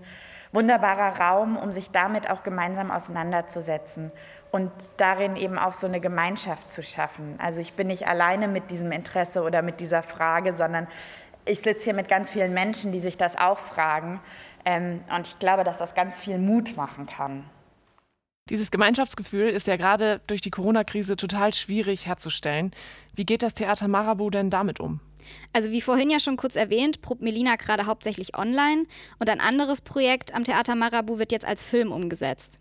wunderbarer 0.53 1.19
Raum, 1.19 1.57
um 1.57 1.71
sich 1.71 1.89
damit 1.89 2.29
auch 2.29 2.43
gemeinsam 2.43 2.89
auseinanderzusetzen 2.89 4.11
und 4.51 4.71
darin 4.97 5.35
eben 5.35 5.57
auch 5.57 5.73
so 5.73 5.87
eine 5.87 5.99
Gemeinschaft 5.99 6.71
zu 6.71 6.81
schaffen. 6.81 7.35
Also 7.39 7.59
ich 7.61 7.73
bin 7.73 7.87
nicht 7.87 8.07
alleine 8.07 8.47
mit 8.47 8.71
diesem 8.71 8.91
Interesse 8.91 9.41
oder 9.41 9.61
mit 9.61 9.79
dieser 9.79 10.03
Frage, 10.03 10.55
sondern 10.55 10.87
ich 11.45 11.59
sitze 11.59 11.85
hier 11.85 11.93
mit 11.93 12.07
ganz 12.07 12.29
vielen 12.29 12.53
Menschen, 12.53 12.91
die 12.91 13.01
sich 13.01 13.17
das 13.17 13.37
auch 13.37 13.59
fragen. 13.59 14.19
Ähm, 14.65 15.03
und 15.15 15.27
ich 15.27 15.39
glaube, 15.39 15.63
dass 15.63 15.77
das 15.77 15.93
ganz 15.93 16.19
viel 16.19 16.37
Mut 16.37 16.75
machen 16.75 17.05
kann. 17.05 17.43
Dieses 18.49 18.69
Gemeinschaftsgefühl 18.69 19.49
ist 19.49 19.67
ja 19.67 19.75
gerade 19.75 20.21
durch 20.27 20.39
die 20.39 20.51
Corona-Krise 20.51 21.15
total 21.15 21.53
schwierig 21.53 22.05
herzustellen. 22.05 22.71
Wie 23.15 23.25
geht 23.25 23.41
das 23.41 23.55
Theater 23.55 23.87
Marabu 23.87 24.29
denn 24.29 24.51
damit 24.51 24.79
um? 24.79 24.99
Also 25.51 25.71
wie 25.71 25.81
vorhin 25.81 26.11
ja 26.11 26.19
schon 26.19 26.37
kurz 26.37 26.55
erwähnt, 26.55 27.01
probt 27.01 27.21
Melina 27.21 27.55
gerade 27.55 27.87
hauptsächlich 27.87 28.37
online 28.37 28.85
und 29.17 29.29
ein 29.29 29.41
anderes 29.41 29.81
Projekt 29.81 30.35
am 30.35 30.43
Theater 30.43 30.75
Marabu 30.75 31.17
wird 31.17 31.31
jetzt 31.31 31.47
als 31.47 31.65
Film 31.65 31.91
umgesetzt. 31.91 32.59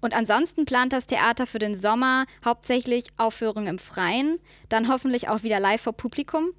Und 0.00 0.14
ansonsten 0.14 0.64
plant 0.64 0.92
das 0.92 1.06
Theater 1.06 1.46
für 1.46 1.58
den 1.58 1.74
Sommer 1.74 2.26
hauptsächlich 2.44 3.04
Aufführungen 3.16 3.66
im 3.66 3.78
Freien, 3.78 4.38
dann 4.68 4.88
hoffentlich 4.88 5.28
auch 5.28 5.42
wieder 5.42 5.60
live 5.60 5.82
vor 5.82 5.92
Publikum. 5.92 6.50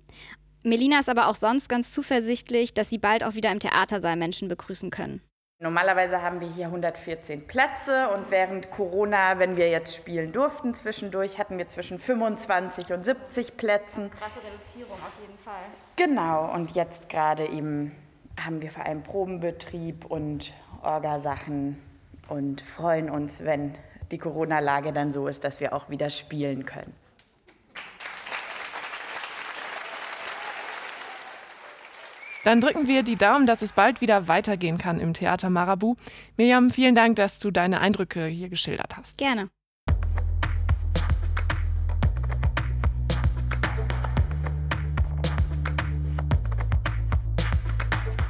Melina 0.64 1.00
ist 1.00 1.10
aber 1.10 1.28
auch 1.28 1.36
sonst 1.36 1.70
ganz 1.70 1.92
zuversichtlich, 1.92 2.74
dass 2.74 2.90
sie 2.90 2.98
bald 2.98 3.24
auch 3.24 3.36
wieder 3.36 3.52
im 3.52 3.60
Theatersaal 3.60 4.16
Menschen 4.16 4.48
begrüßen 4.48 4.90
können. 4.90 5.22
Normalerweise 5.60 6.22
haben 6.22 6.42
wir 6.42 6.50
hier 6.50 6.66
114 6.66 7.48
Plätze 7.48 8.10
und 8.10 8.30
während 8.30 8.72
Corona, 8.72 9.40
wenn 9.40 9.56
wir 9.56 9.70
jetzt 9.70 9.96
spielen 9.96 10.34
durften 10.34 10.74
zwischendurch, 10.74 11.40
hatten 11.40 11.58
wir 11.58 11.70
zwischen 11.70 11.98
25 11.98 12.92
und 12.92 13.06
70 13.06 13.56
Plätzen. 13.56 14.12
Krasse 14.12 14.40
Reduzierung 14.44 14.94
auf 14.94 15.14
jeden 15.22 15.38
Fall. 15.38 15.64
Genau, 15.96 16.54
und 16.54 16.72
jetzt 16.72 17.08
gerade 17.08 17.48
eben 17.48 17.94
haben 18.38 18.62
wir 18.62 18.70
vor 18.70 18.86
allem 18.86 19.04
Probenbetrieb 19.04 20.06
und 20.06 20.52
Orgasachen 20.82 21.82
und 22.28 22.62
freuen 22.62 23.10
uns, 23.10 23.44
wenn 23.44 23.76
die 24.12 24.18
Corona-Lage 24.18 24.94
dann 24.94 25.12
so 25.12 25.28
ist, 25.28 25.44
dass 25.44 25.60
wir 25.60 25.74
auch 25.74 25.90
wieder 25.90 26.10
spielen 26.10 26.66
können. 26.66 26.94
Dann 32.46 32.62
drücken 32.62 32.88
wir 32.88 33.02
die 33.02 33.16
Daumen, 33.16 33.48
dass 33.48 33.64
es 33.64 33.74
bald 33.74 34.02
wieder 34.02 34.28
weitergehen 34.28 34.78
kann 34.78 35.00
im 35.00 35.16
Theater 35.16 35.50
Marabu. 35.50 35.96
Miriam, 36.38 36.70
vielen 36.70 36.94
Dank, 36.94 37.16
dass 37.16 37.40
du 37.40 37.50
deine 37.50 37.82
Eindrücke 37.82 38.28
hier 38.28 38.50
geschildert 38.50 38.98
hast. 38.98 39.18
Gerne. 39.18 39.50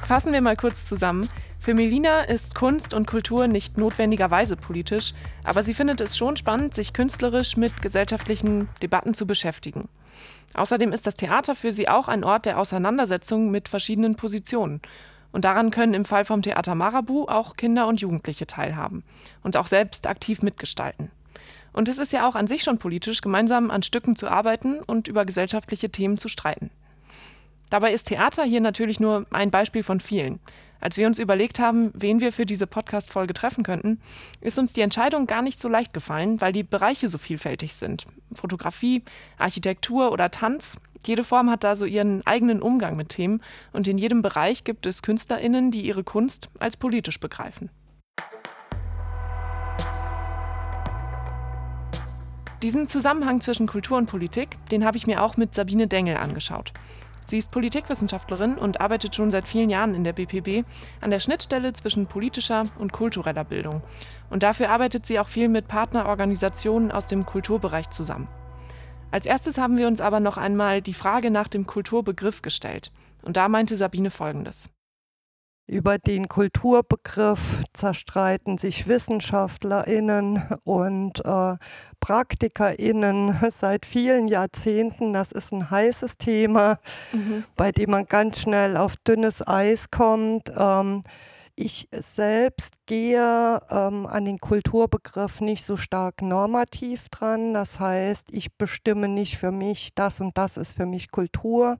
Fassen 0.06 0.34
wir 0.34 0.42
mal 0.42 0.56
kurz 0.56 0.86
zusammen. 0.86 1.28
Für 1.58 1.74
Melina 1.74 2.22
ist 2.22 2.54
Kunst 2.54 2.94
und 2.94 3.08
Kultur 3.08 3.48
nicht 3.48 3.80
notwendigerweise 3.80 4.56
politisch, 4.56 5.16
aber 5.44 5.64
sie 5.64 5.74
findet 5.74 6.00
es 6.00 6.16
schon 6.16 6.38
spannend, 6.38 6.76
sich 6.76 6.94
künstlerisch 6.94 7.58
mit 7.58 7.82
gesellschaftlichen 7.82 8.70
Debatten 8.84 9.16
zu 9.16 9.26
beschäftigen. 9.26 9.90
Außerdem 10.54 10.94
ist 10.94 11.08
das 11.08 11.16
Theater 11.16 11.56
für 11.56 11.72
sie 11.72 11.90
auch 11.90 12.08
ein 12.08 12.24
Ort 12.24 12.46
der 12.46 12.60
Auseinandersetzung 12.60 13.50
mit 13.50 13.68
verschiedenen 13.68 14.16
Positionen. 14.16 14.80
Und 15.32 15.44
daran 15.44 15.72
können 15.72 15.96
im 15.96 16.06
Fall 16.06 16.24
vom 16.24 16.44
Theater 16.44 16.76
Marabu 16.76 17.26
auch 17.26 17.56
Kinder 17.56 17.88
und 17.88 18.00
Jugendliche 18.00 18.46
teilhaben 18.46 19.04
und 19.42 19.58
auch 19.58 19.66
selbst 19.66 20.06
aktiv 20.06 20.44
mitgestalten. 20.44 21.10
Und 21.74 21.90
es 21.90 21.98
ist 21.98 22.14
ja 22.14 22.28
auch 22.28 22.36
an 22.36 22.46
sich 22.46 22.62
schon 22.62 22.78
politisch, 22.78 23.22
gemeinsam 23.22 23.72
an 23.72 23.82
Stücken 23.82 24.16
zu 24.16 24.28
arbeiten 24.28 24.82
und 24.86 25.08
über 25.08 25.26
gesellschaftliche 25.26 25.90
Themen 25.90 26.20
zu 26.20 26.30
streiten. 26.30 26.70
Dabei 27.70 27.94
ist 27.94 28.06
Theater 28.06 28.44
hier 28.44 28.62
natürlich 28.62 29.00
nur 29.00 29.26
ein 29.32 29.52
Beispiel 29.52 29.84
von 29.84 30.00
vielen. 30.00 30.40
Als 30.80 30.98
wir 30.98 31.08
uns 31.08 31.18
überlegt 31.18 31.60
haben, 31.60 31.92
wen 31.96 32.22
wir 32.22 32.32
für 32.32 32.46
diese 32.46 32.68
Podcast-Folge 32.68 33.34
treffen 33.34 33.64
könnten, 33.64 34.00
ist 34.42 34.60
uns 34.60 34.74
die 34.74 34.82
Entscheidung 34.82 35.26
gar 35.26 35.42
nicht 35.42 35.60
so 35.60 35.68
leicht 35.68 35.94
gefallen, 35.94 36.42
weil 36.42 36.52
die 36.52 36.64
Bereiche 36.64 37.08
so 37.08 37.18
vielfältig 37.18 37.74
sind. 37.74 38.06
Fotografie, 38.34 39.02
Architektur 39.40 40.12
oder 40.12 40.30
Tanz. 40.30 40.78
Jede 41.06 41.24
Form 41.24 41.50
hat 41.50 41.64
da 41.64 41.76
so 41.76 41.86
ihren 41.86 42.26
eigenen 42.28 42.62
Umgang 42.62 42.96
mit 42.96 43.10
Themen 43.10 43.42
und 43.74 43.88
in 43.88 43.98
jedem 43.98 44.22
Bereich 44.22 44.64
gibt 44.64 44.86
es 44.86 45.02
KünstlerInnen, 45.02 45.72
die 45.72 45.82
ihre 45.82 46.04
Kunst 46.04 46.50
als 46.60 46.78
politisch 46.78 47.20
begreifen. 47.20 47.70
Diesen 52.64 52.88
Zusammenhang 52.88 53.42
zwischen 53.42 53.68
Kultur 53.68 53.98
und 53.98 54.08
Politik, 54.08 54.58
den 54.72 54.86
habe 54.86 54.98
ich 54.98 55.06
mir 55.06 55.22
auch 55.22 55.38
mit 55.38 55.54
Sabine 55.54 55.88
Dengel 55.88 56.18
angeschaut. 56.18 56.74
Sie 57.26 57.38
ist 57.38 57.52
Politikwissenschaftlerin 57.52 58.58
und 58.58 58.80
arbeitet 58.80 59.16
schon 59.16 59.32
seit 59.32 59.48
vielen 59.48 59.70
Jahren 59.70 59.96
in 59.96 60.04
der 60.04 60.14
BPB 60.14 60.66
an 61.02 61.12
der 61.12 61.20
Schnittstelle 61.20 61.74
zwischen 61.74 62.08
politischer 62.08 62.68
und 62.78 62.94
kultureller 62.94 63.44
Bildung. 63.44 63.82
Und 64.30 64.44
dafür 64.44 64.70
arbeitet 64.70 65.06
sie 65.06 65.20
auch 65.20 65.28
viel 65.28 65.50
mit 65.50 65.68
Partnerorganisationen 65.68 66.92
aus 66.92 67.08
dem 67.08 67.26
Kulturbereich 67.26 67.90
zusammen. 67.90 68.28
Als 69.12 69.26
erstes 69.26 69.58
haben 69.58 69.78
wir 69.78 69.88
uns 69.88 70.02
aber 70.02 70.20
noch 70.20 70.38
einmal 70.38 70.82
die 70.82 70.94
Frage 70.94 71.32
nach 71.32 71.48
dem 71.48 71.66
Kulturbegriff 71.66 72.42
gestellt. 72.42 72.92
Und 73.24 73.38
da 73.38 73.48
meinte 73.48 73.76
Sabine 73.76 74.12
Folgendes. 74.12 74.70
Über 75.68 75.98
den 75.98 76.28
Kulturbegriff 76.28 77.64
zerstreiten 77.74 78.60
sich 78.60 78.88
Wissenschaftlerinnen 78.88 80.44
und 80.64 81.26
äh, 81.26 81.56
Praktikerinnen 82.00 83.36
seit 83.52 83.88
vielen 83.88 84.28
Jahrzehnten. 84.28 85.12
Das 85.12 85.32
ist 85.32 85.52
ein 85.52 85.72
heißes 85.72 86.20
Thema, 86.20 86.78
mhm. 87.12 87.46
bei 87.56 87.72
dem 87.72 87.90
man 87.90 88.06
ganz 88.06 88.40
schnell 88.40 88.78
auf 88.78 88.96
dünnes 88.98 89.46
Eis 89.48 89.90
kommt. 89.90 90.52
Ähm, 90.56 91.02
ich 91.56 91.88
selbst 91.92 92.74
gehe 92.86 93.62
ähm, 93.72 94.06
an 94.06 94.26
den 94.26 94.38
Kulturbegriff 94.38 95.42
nicht 95.42 95.66
so 95.66 95.78
stark 95.78 96.22
normativ 96.22 97.10
dran. 97.10 97.56
Das 97.56 97.80
heißt, 97.80 98.28
ich 98.32 98.56
bestimme 98.56 99.08
nicht 99.08 99.38
für 99.38 99.52
mich, 99.52 99.96
das 99.96 100.22
und 100.22 100.38
das 100.38 100.58
ist 100.58 100.74
für 100.74 100.86
mich 100.86 101.10
Kultur, 101.10 101.80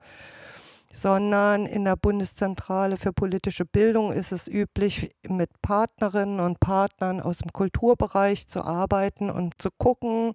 sondern 0.96 1.66
in 1.66 1.84
der 1.84 1.98
Bundeszentrale 1.98 2.96
für 2.96 3.12
politische 3.12 3.66
Bildung 3.66 4.14
ist 4.14 4.32
es 4.32 4.48
üblich, 4.48 5.10
mit 5.28 5.50
Partnerinnen 5.62 6.40
und 6.40 6.62
Partnern 6.62 7.20
aus 7.20 7.40
dem 7.40 7.52
Kulturbereich 7.52 8.48
zu 8.48 8.64
arbeiten 8.64 9.30
und 9.30 9.62
zu 9.62 9.72
gucken, 9.78 10.32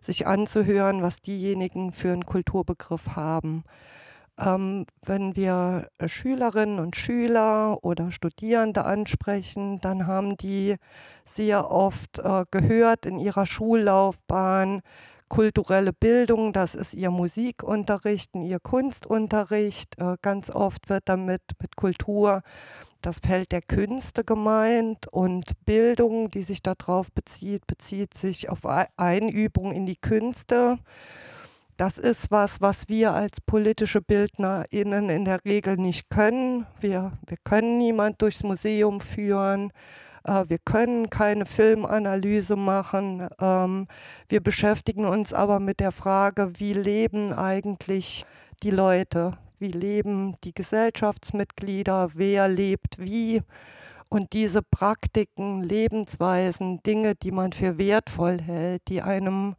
sich 0.00 0.28
anzuhören, 0.28 1.02
was 1.02 1.20
diejenigen 1.20 1.90
für 1.90 2.12
einen 2.12 2.24
Kulturbegriff 2.24 3.16
haben. 3.16 3.64
Ähm, 4.38 4.86
wenn 5.04 5.34
wir 5.34 5.88
Schülerinnen 6.06 6.78
und 6.78 6.94
Schüler 6.94 7.82
oder 7.82 8.12
Studierende 8.12 8.84
ansprechen, 8.84 9.80
dann 9.80 10.06
haben 10.06 10.36
die 10.36 10.76
sehr 11.24 11.72
oft 11.72 12.20
äh, 12.20 12.44
gehört 12.52 13.04
in 13.04 13.18
ihrer 13.18 13.46
Schullaufbahn, 13.46 14.80
kulturelle 15.28 15.92
Bildung, 15.92 16.52
das 16.52 16.74
ist 16.74 16.94
ihr 16.94 17.10
Musikunterricht, 17.10 18.34
ihr 18.36 18.60
Kunstunterricht. 18.60 19.98
Äh, 19.98 20.16
ganz 20.22 20.50
oft 20.50 20.88
wird 20.88 21.08
damit 21.08 21.42
mit 21.60 21.76
Kultur 21.76 22.42
das 23.00 23.18
Feld 23.18 23.52
der 23.52 23.62
Künste 23.62 24.24
gemeint 24.24 25.08
und 25.08 25.52
Bildung, 25.64 26.30
die 26.30 26.42
sich 26.42 26.62
darauf 26.62 27.12
bezieht, 27.12 27.66
bezieht 27.66 28.14
sich 28.14 28.48
auf 28.48 28.60
Einübung 28.96 29.72
in 29.72 29.86
die 29.86 29.96
Künste. 29.96 30.78
Das 31.76 31.98
ist 31.98 32.30
was, 32.30 32.60
was 32.60 32.88
wir 32.88 33.12
als 33.12 33.40
politische 33.40 34.00
BildnerInnen 34.00 35.10
in 35.10 35.24
der 35.24 35.44
Regel 35.44 35.76
nicht 35.76 36.08
können. 36.08 36.66
Wir, 36.80 37.12
wir 37.26 37.36
können 37.42 37.78
niemand 37.78 38.22
durchs 38.22 38.44
Museum 38.44 39.00
führen. 39.00 39.72
Äh, 40.24 40.44
wir 40.48 40.58
können 40.58 41.10
keine 41.10 41.46
Filmanalyse 41.46 42.56
machen. 42.56 43.28
Ähm, 43.40 43.86
wir 44.28 44.42
beschäftigen 44.42 45.04
uns 45.04 45.32
aber 45.32 45.60
mit 45.60 45.80
der 45.80 45.92
Frage, 45.92 46.52
wie 46.56 46.72
leben 46.72 47.32
eigentlich 47.32 48.24
die 48.62 48.70
Leute? 48.70 49.32
Wie 49.58 49.68
leben 49.68 50.34
die 50.42 50.52
Gesellschaftsmitglieder? 50.54 52.10
Wer 52.14 52.48
lebt 52.48 52.98
wie? 52.98 53.42
Und 54.08 54.32
diese 54.32 54.62
Praktiken, 54.62 55.62
Lebensweisen, 55.62 56.82
Dinge, 56.82 57.14
die 57.14 57.32
man 57.32 57.52
für 57.52 57.78
wertvoll 57.78 58.40
hält, 58.40 58.82
die 58.88 59.02
einem 59.02 59.56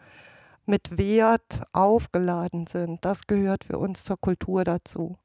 mit 0.65 0.97
Wert 0.97 1.63
aufgeladen 1.73 2.67
sind, 2.67 3.03
das 3.05 3.27
gehört 3.27 3.65
für 3.65 3.77
uns 3.77 4.03
zur 4.03 4.17
Kultur 4.17 4.63
dazu. 4.63 5.17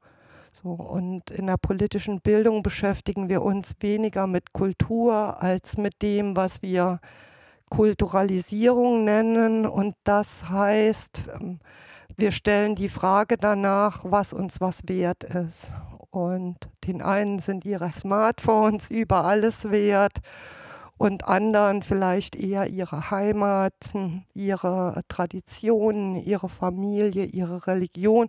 So, 0.53 0.69
und 0.69 1.31
in 1.31 1.47
der 1.47 1.57
politischen 1.57 2.19
Bildung 2.19 2.61
beschäftigen 2.61 3.29
wir 3.29 3.41
uns 3.41 3.71
weniger 3.79 4.27
mit 4.27 4.51
Kultur 4.51 5.41
als 5.41 5.77
mit 5.77 6.01
dem, 6.01 6.35
was 6.35 6.61
wir 6.61 6.99
Kulturalisierung 7.69 9.05
nennen. 9.05 9.65
Und 9.65 9.95
das 10.03 10.49
heißt, 10.49 11.29
ähm, 11.39 11.59
wir 12.17 12.31
stellen 12.31 12.75
die 12.75 12.89
Frage 12.89 13.37
danach, 13.37 14.03
was 14.03 14.33
uns 14.33 14.59
was 14.59 14.81
wert 14.87 15.23
ist. 15.23 15.73
Und 16.09 16.57
den 16.85 17.01
einen 17.01 17.39
sind 17.39 17.63
ihre 17.63 17.91
Smartphones 17.93 18.91
über 18.91 19.23
alles 19.23 19.71
wert 19.71 20.17
und 20.97 21.27
anderen 21.27 21.81
vielleicht 21.81 22.35
eher 22.35 22.67
ihre 22.67 23.09
Heimat, 23.09 23.73
ihre 24.35 25.01
Traditionen, 25.07 26.15
ihre 26.15 26.49
Familie, 26.49 27.23
ihre 27.23 27.65
Religion 27.65 28.27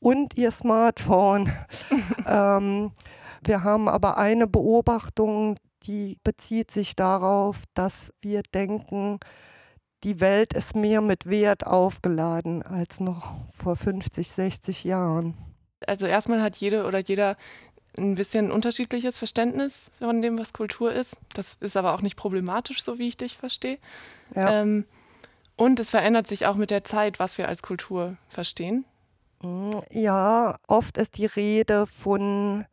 und 0.00 0.36
ihr 0.36 0.50
Smartphone. 0.50 1.52
ähm, 2.26 2.92
wir 3.44 3.64
haben 3.64 3.88
aber 3.88 4.18
eine 4.18 4.46
Beobachtung, 4.46 5.56
die 5.84 6.18
bezieht 6.24 6.70
sich 6.70 6.96
darauf, 6.96 7.62
dass 7.74 8.12
wir 8.20 8.42
denken, 8.42 9.20
die 10.04 10.20
Welt 10.20 10.52
ist 10.52 10.76
mehr 10.76 11.00
mit 11.00 11.26
Wert 11.26 11.66
aufgeladen 11.66 12.62
als 12.62 13.00
noch 13.00 13.36
vor 13.52 13.76
50, 13.76 14.30
60 14.30 14.84
Jahren. 14.84 15.34
Also 15.86 16.06
erstmal 16.06 16.42
hat 16.42 16.56
jede 16.56 16.86
oder 16.86 17.00
jeder 17.00 17.36
ein 17.96 18.14
bisschen 18.14 18.52
unterschiedliches 18.52 19.18
Verständnis 19.18 19.90
von 19.98 20.22
dem, 20.22 20.38
was 20.38 20.52
Kultur 20.52 20.92
ist. 20.92 21.16
Das 21.34 21.56
ist 21.60 21.76
aber 21.76 21.94
auch 21.94 22.02
nicht 22.02 22.16
problematisch, 22.16 22.82
so 22.82 22.98
wie 22.98 23.08
ich 23.08 23.16
dich 23.16 23.36
verstehe. 23.36 23.78
Ja. 24.34 24.62
Ähm, 24.62 24.84
und 25.56 25.80
es 25.80 25.90
verändert 25.90 26.26
sich 26.28 26.46
auch 26.46 26.54
mit 26.54 26.70
der 26.70 26.84
Zeit, 26.84 27.18
was 27.18 27.38
wir 27.38 27.48
als 27.48 27.62
Kultur 27.62 28.16
verstehen. 28.28 28.84
Ja, 29.90 30.56
oft 30.66 30.98
ist 30.98 31.16
die 31.18 31.26
Rede 31.26 31.86
von 31.86 32.64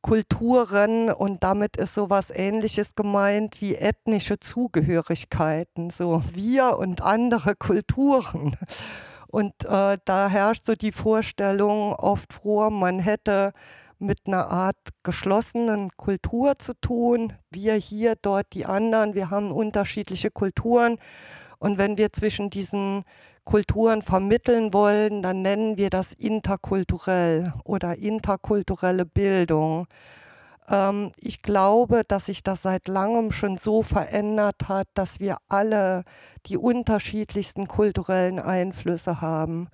Kulturen 0.00 1.10
und 1.10 1.42
damit 1.42 1.76
ist 1.76 1.94
sowas 1.94 2.30
ähnliches 2.30 2.94
gemeint 2.94 3.60
wie 3.60 3.74
ethnische 3.74 4.38
Zugehörigkeiten, 4.38 5.90
so 5.90 6.22
wir 6.34 6.76
und 6.78 7.00
andere 7.00 7.56
Kulturen. 7.56 8.56
Und 9.30 9.64
äh, 9.64 9.98
da 10.04 10.28
herrscht 10.28 10.66
so 10.66 10.74
die 10.74 10.92
Vorstellung 10.92 11.94
oft 11.94 12.32
vor, 12.34 12.70
man 12.70 13.00
hätte 13.00 13.52
mit 13.98 14.20
einer 14.26 14.48
Art 14.48 14.76
geschlossenen 15.02 15.90
Kultur 15.96 16.56
zu 16.56 16.74
tun. 16.80 17.32
Wir 17.50 17.74
hier, 17.74 18.14
dort 18.20 18.46
die 18.52 18.66
anderen, 18.66 19.14
wir 19.14 19.30
haben 19.30 19.50
unterschiedliche 19.50 20.30
Kulturen. 20.30 20.98
Und 21.58 21.78
wenn 21.78 21.98
wir 21.98 22.12
zwischen 22.12 22.50
diesen 22.50 23.04
Kulturen 23.44 24.02
vermitteln 24.02 24.72
wollen, 24.72 25.22
dann 25.22 25.42
nennen 25.42 25.76
wir 25.76 25.90
das 25.90 26.12
interkulturell 26.12 27.52
oder 27.64 27.96
interkulturelle 27.96 29.04
Bildung. 29.04 29.86
Ähm, 30.68 31.12
ich 31.18 31.42
glaube, 31.42 32.02
dass 32.06 32.26
sich 32.26 32.42
das 32.42 32.62
seit 32.62 32.88
langem 32.88 33.30
schon 33.30 33.56
so 33.56 33.82
verändert 33.82 34.68
hat, 34.68 34.88
dass 34.94 35.20
wir 35.20 35.36
alle 35.48 36.04
die 36.46 36.56
unterschiedlichsten 36.56 37.68
kulturellen 37.68 38.38
Einflüsse 38.38 39.20
haben 39.20 39.68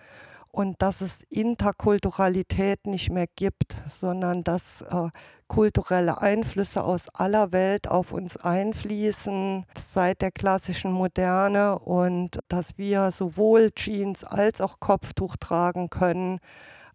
und 0.52 0.82
dass 0.82 1.00
es 1.00 1.22
Interkulturalität 1.30 2.86
nicht 2.86 3.10
mehr 3.10 3.26
gibt, 3.36 3.76
sondern 3.86 4.42
dass 4.42 4.82
äh, 4.82 5.08
kulturelle 5.48 6.20
Einflüsse 6.22 6.82
aus 6.82 7.08
aller 7.08 7.52
Welt 7.52 7.88
auf 7.88 8.12
uns 8.12 8.36
einfließen 8.36 9.66
seit 9.78 10.22
der 10.22 10.30
klassischen 10.30 10.92
Moderne 10.92 11.78
und 11.78 12.38
dass 12.48 12.78
wir 12.78 13.10
sowohl 13.10 13.70
Jeans 13.72 14.24
als 14.24 14.60
auch 14.60 14.80
Kopftuch 14.80 15.36
tragen 15.36 15.90
können, 15.90 16.38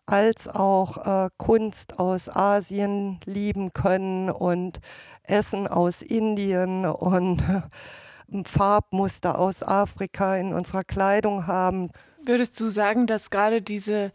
als 0.06 0.48
auch 0.48 1.26
äh, 1.26 1.30
Kunst 1.38 2.00
aus 2.00 2.30
Asien 2.30 3.20
lieben 3.26 3.74
können 3.74 4.30
und 4.30 4.80
Essen 5.24 5.68
aus 5.68 6.02
Indien 6.02 6.86
und 6.86 7.44
Farbmuster 8.46 9.38
aus 9.40 9.64
Afrika 9.64 10.36
in 10.36 10.54
unserer 10.54 10.84
Kleidung 10.84 11.48
haben. 11.48 11.90
Würdest 12.26 12.60
du 12.60 12.70
sagen, 12.70 13.08
dass 13.08 13.30
gerade 13.30 13.62
diese 13.62 14.12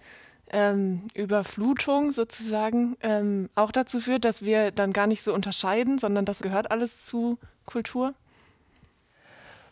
ähm, 0.52 1.02
Überflutung 1.14 2.12
sozusagen 2.12 2.96
ähm, 3.02 3.48
auch 3.54 3.72
dazu 3.72 4.00
führt, 4.00 4.24
dass 4.24 4.42
wir 4.42 4.70
dann 4.72 4.92
gar 4.92 5.06
nicht 5.06 5.22
so 5.22 5.32
unterscheiden, 5.32 5.98
sondern 5.98 6.24
das 6.24 6.40
gehört 6.40 6.70
alles 6.70 7.06
zu 7.06 7.38
Kultur? 7.66 8.14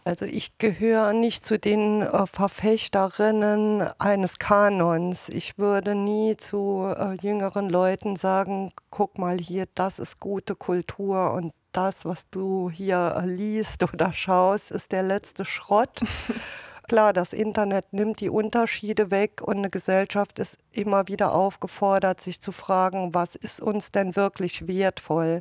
Also 0.05 0.25
ich 0.25 0.57
gehöre 0.57 1.13
nicht 1.13 1.45
zu 1.45 1.59
den 1.59 2.01
äh, 2.01 2.27
Verfechterinnen 2.27 3.83
eines 3.99 4.39
Kanons. 4.39 5.29
Ich 5.29 5.59
würde 5.59 5.95
nie 5.95 6.37
zu 6.37 6.95
äh, 6.97 7.15
jüngeren 7.21 7.69
Leuten 7.69 8.17
sagen, 8.17 8.73
guck 8.91 9.19
mal 9.19 9.37
hier, 9.39 9.67
das 9.75 9.99
ist 9.99 10.19
gute 10.19 10.55
Kultur 10.55 11.35
und 11.35 11.53
das, 11.73 12.07
was 12.07 12.29
du 12.31 12.71
hier 12.71 13.17
äh, 13.21 13.27
liest 13.27 13.83
oder 13.93 14.13
schaust, 14.15 14.71
ist 14.71 14.93
der 14.93 15.03
letzte 15.03 15.45
Schrott. 15.45 16.01
Klar, 16.89 17.13
das 17.13 17.35
Internet 17.35 17.93
nimmt 17.93 18.21
die 18.21 18.31
Unterschiede 18.31 19.11
weg 19.11 19.43
und 19.43 19.59
eine 19.59 19.69
Gesellschaft 19.69 20.39
ist 20.39 20.57
immer 20.73 21.07
wieder 21.07 21.35
aufgefordert, 21.35 22.21
sich 22.21 22.41
zu 22.41 22.51
fragen, 22.51 23.15
was 23.15 23.37
ist 23.37 23.61
uns 23.61 23.93
denn 23.93 24.17
wirklich 24.17 24.67
wertvoll? 24.67 25.41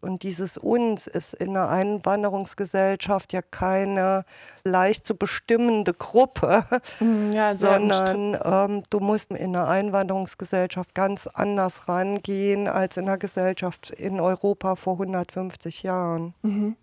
Und 0.00 0.22
dieses 0.22 0.58
uns 0.58 1.06
ist 1.06 1.34
in 1.34 1.56
einer 1.56 1.70
Einwanderungsgesellschaft 1.70 3.32
ja 3.32 3.42
keine 3.42 4.24
leicht 4.62 5.04
zu 5.04 5.16
bestimmende 5.16 5.92
Gruppe, 5.92 6.64
Mhm, 7.00 7.32
ja, 7.32 7.54
sondern 7.54 8.38
ähm, 8.44 8.82
du 8.90 9.00
musst 9.00 9.30
in 9.30 9.56
einer 9.56 9.66
Einwanderungsgesellschaft 9.68 10.94
ganz 10.94 11.26
anders 11.26 11.88
rangehen 11.88 12.68
als 12.68 12.96
in 12.96 13.08
einer 13.08 13.18
Gesellschaft 13.18 13.90
in 13.90 14.20
Europa 14.20 14.76
vor 14.76 14.94
150 14.94 15.82
Jahren. 15.82 16.34
Mhm. 16.42 16.76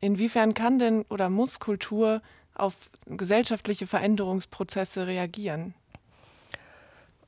Inwiefern 0.00 0.52
kann 0.52 0.78
denn 0.78 1.04
oder 1.08 1.30
muss 1.30 1.60
Kultur 1.60 2.20
auf 2.54 2.90
gesellschaftliche 3.06 3.86
Veränderungsprozesse 3.86 5.06
reagieren? 5.06 5.74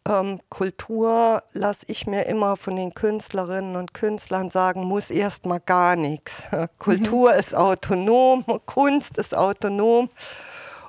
Ähm, 0.07 0.41
Kultur 0.51 1.43
lasse 1.53 1.87
ich 1.89 2.07
mir 2.07 2.27
immer 2.27 2.59
von 2.59 2.77
den 2.77 2.93
Künstlerinnen 2.93 3.77
und 3.77 3.95
Künstlern 3.95 4.51
sagen, 4.51 4.81
muss 4.87 5.11
erstmal 5.11 5.61
gar 5.61 5.97
nichts. 5.97 6.49
Kultur 6.79 7.35
ist 7.35 7.55
autonom, 7.55 8.45
Kunst 8.67 9.17
ist 9.17 9.35
autonom. 9.35 10.11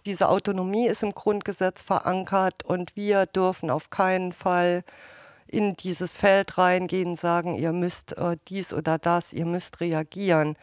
Diese 0.06 0.30
Autonomie 0.30 0.88
ist 0.88 1.02
im 1.02 1.14
Grundgesetz 1.14 1.82
verankert 1.82 2.64
und 2.64 2.96
wir 2.96 3.26
dürfen 3.26 3.70
auf 3.70 3.90
keinen 3.90 4.34
Fall 4.34 4.84
in 5.48 5.74
dieses 5.74 6.14
Feld 6.14 6.58
reingehen 6.58 7.12
und 7.12 7.20
sagen, 7.20 7.56
ihr 7.56 7.72
müsst 7.72 8.18
äh, 8.18 8.36
dies 8.50 8.74
oder 8.74 8.98
das, 8.98 9.32
ihr 9.32 9.46
müsst 9.46 9.80
reagieren. 9.80 10.58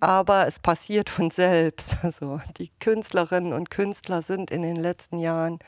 Aber 0.00 0.46
es 0.46 0.58
passiert 0.58 1.10
von 1.10 1.30
selbst. 1.30 1.96
Also 2.02 2.40
die 2.58 2.70
Künstlerinnen 2.80 3.52
und 3.52 3.70
Künstler 3.70 4.22
sind 4.22 4.50
in 4.50 4.62
den 4.62 4.76
letzten 4.76 5.18
Jahren 5.18 5.58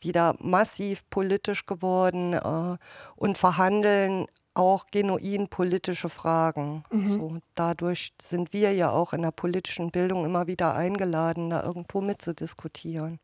wieder 0.00 0.34
massiv 0.38 1.08
politisch 1.10 1.66
geworden 1.66 2.32
äh, 2.32 2.76
und 3.16 3.38
verhandeln 3.38 4.26
auch 4.54 4.86
genuin 4.90 5.48
politische 5.48 6.08
Fragen. 6.08 6.82
Mhm. 6.90 7.06
So, 7.06 7.38
dadurch 7.54 8.12
sind 8.20 8.52
wir 8.52 8.72
ja 8.72 8.90
auch 8.90 9.12
in 9.12 9.22
der 9.22 9.30
politischen 9.30 9.90
Bildung 9.90 10.24
immer 10.24 10.46
wieder 10.46 10.74
eingeladen, 10.74 11.50
da 11.50 11.62
irgendwo 11.62 12.00
mitzudiskutieren. 12.00 13.18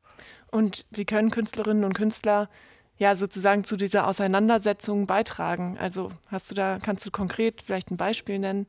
Und 0.51 0.87
wie 0.91 1.05
können 1.05 1.31
Künstlerinnen 1.31 1.85
und 1.85 1.95
Künstler 1.95 2.49
ja 2.97 3.15
sozusagen 3.15 3.65
zu 3.65 3.77
dieser 3.77 4.07
Auseinandersetzung 4.07 5.07
beitragen? 5.07 5.77
Also 5.79 6.09
hast 6.29 6.51
du 6.51 6.55
da, 6.55 6.79
kannst 6.79 7.07
du 7.07 7.11
konkret 7.11 7.63
vielleicht 7.63 7.91
ein 7.91 7.97
Beispiel 7.97 8.39
nennen, 8.39 8.67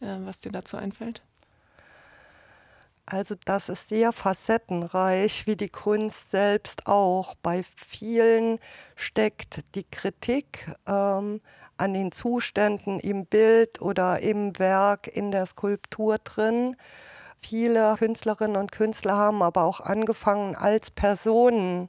äh, 0.00 0.16
was 0.20 0.38
dir 0.40 0.52
dazu 0.52 0.76
einfällt? 0.76 1.22
Also 3.10 3.36
das 3.46 3.70
ist 3.70 3.88
sehr 3.88 4.12
facettenreich, 4.12 5.46
wie 5.46 5.56
die 5.56 5.70
Kunst 5.70 6.30
selbst 6.30 6.86
auch. 6.86 7.34
Bei 7.36 7.62
vielen 7.62 8.58
steckt 8.96 9.74
die 9.74 9.84
Kritik 9.84 10.66
ähm, 10.86 11.40
an 11.78 11.94
den 11.94 12.12
Zuständen 12.12 13.00
im 13.00 13.24
Bild 13.24 13.80
oder 13.80 14.20
im 14.20 14.58
Werk, 14.58 15.06
in 15.06 15.30
der 15.30 15.46
Skulptur 15.46 16.18
drin. 16.18 16.76
Viele 17.38 17.94
Künstlerinnen 17.96 18.56
und 18.56 18.72
Künstler 18.72 19.16
haben 19.16 19.42
aber 19.42 19.62
auch 19.62 19.80
angefangen, 19.80 20.54
als 20.54 20.90
Personen 20.90 21.88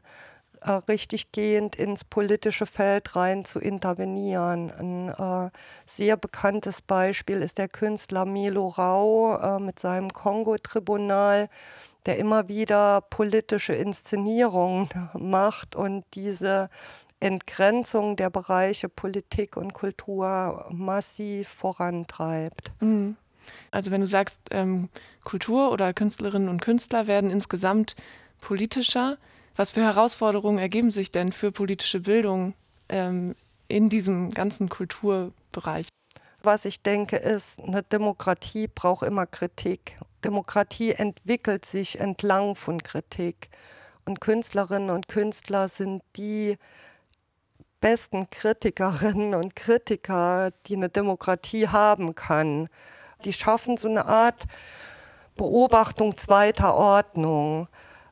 äh, 0.61 0.71
richtiggehend 0.71 1.75
ins 1.75 2.03
politische 2.03 2.65
Feld 2.65 3.15
rein 3.15 3.45
zu 3.45 3.59
intervenieren. 3.59 4.71
Ein 4.71 5.09
äh, 5.09 5.49
sehr 5.85 6.17
bekanntes 6.17 6.81
Beispiel 6.81 7.41
ist 7.41 7.57
der 7.57 7.67
Künstler 7.67 8.25
Milo 8.25 8.67
Rau 8.67 9.37
äh, 9.37 9.59
mit 9.59 9.79
seinem 9.79 10.09
Kongo-Tribunal, 10.09 11.49
der 12.05 12.17
immer 12.17 12.47
wieder 12.47 13.01
politische 13.01 13.73
Inszenierungen 13.73 14.89
macht 15.13 15.75
und 15.75 16.05
diese 16.13 16.69
Entgrenzung 17.19 18.15
der 18.15 18.29
Bereiche 18.29 18.87
Politik 18.87 19.57
und 19.57 19.73
Kultur 19.73 20.65
massiv 20.71 21.49
vorantreibt. 21.49 22.71
Mhm. 22.79 23.17
Also 23.71 23.91
wenn 23.91 24.01
du 24.01 24.07
sagst, 24.07 24.41
ähm, 24.51 24.89
Kultur 25.23 25.71
oder 25.71 25.93
Künstlerinnen 25.93 26.49
und 26.49 26.61
Künstler 26.61 27.07
werden 27.07 27.29
insgesamt 27.29 27.95
politischer, 28.39 29.17
was 29.55 29.71
für 29.71 29.81
Herausforderungen 29.81 30.59
ergeben 30.59 30.91
sich 30.91 31.11
denn 31.11 31.31
für 31.31 31.51
politische 31.51 31.99
Bildung 32.01 32.53
ähm, 32.89 33.35
in 33.67 33.89
diesem 33.89 34.31
ganzen 34.31 34.69
Kulturbereich? 34.69 35.87
Was 36.41 36.65
ich 36.65 36.81
denke, 36.81 37.17
ist, 37.17 37.59
eine 37.59 37.83
Demokratie 37.83 38.67
braucht 38.67 39.03
immer 39.03 39.25
Kritik. 39.25 39.97
Demokratie 40.23 40.91
entwickelt 40.91 41.65
sich 41.65 41.99
entlang 41.99 42.55
von 42.55 42.81
Kritik. 42.81 43.49
Und 44.05 44.21
Künstlerinnen 44.21 44.89
und 44.89 45.07
Künstler 45.07 45.67
sind 45.67 46.01
die 46.15 46.57
besten 47.81 48.29
Kritikerinnen 48.29 49.33
und 49.41 49.55
Kritiker, 49.55 50.51
die 50.67 50.75
eine 50.75 50.89
Demokratie 50.89 51.67
haben 51.67 52.15
kann. 52.15 52.69
Die 53.25 53.33
schaffen 53.33 53.77
so 53.77 53.89
eine 53.89 54.05
Art 54.05 54.45
Beobachtung 55.35 56.17
zweiter 56.17 56.75
Ordnung. 56.75 57.67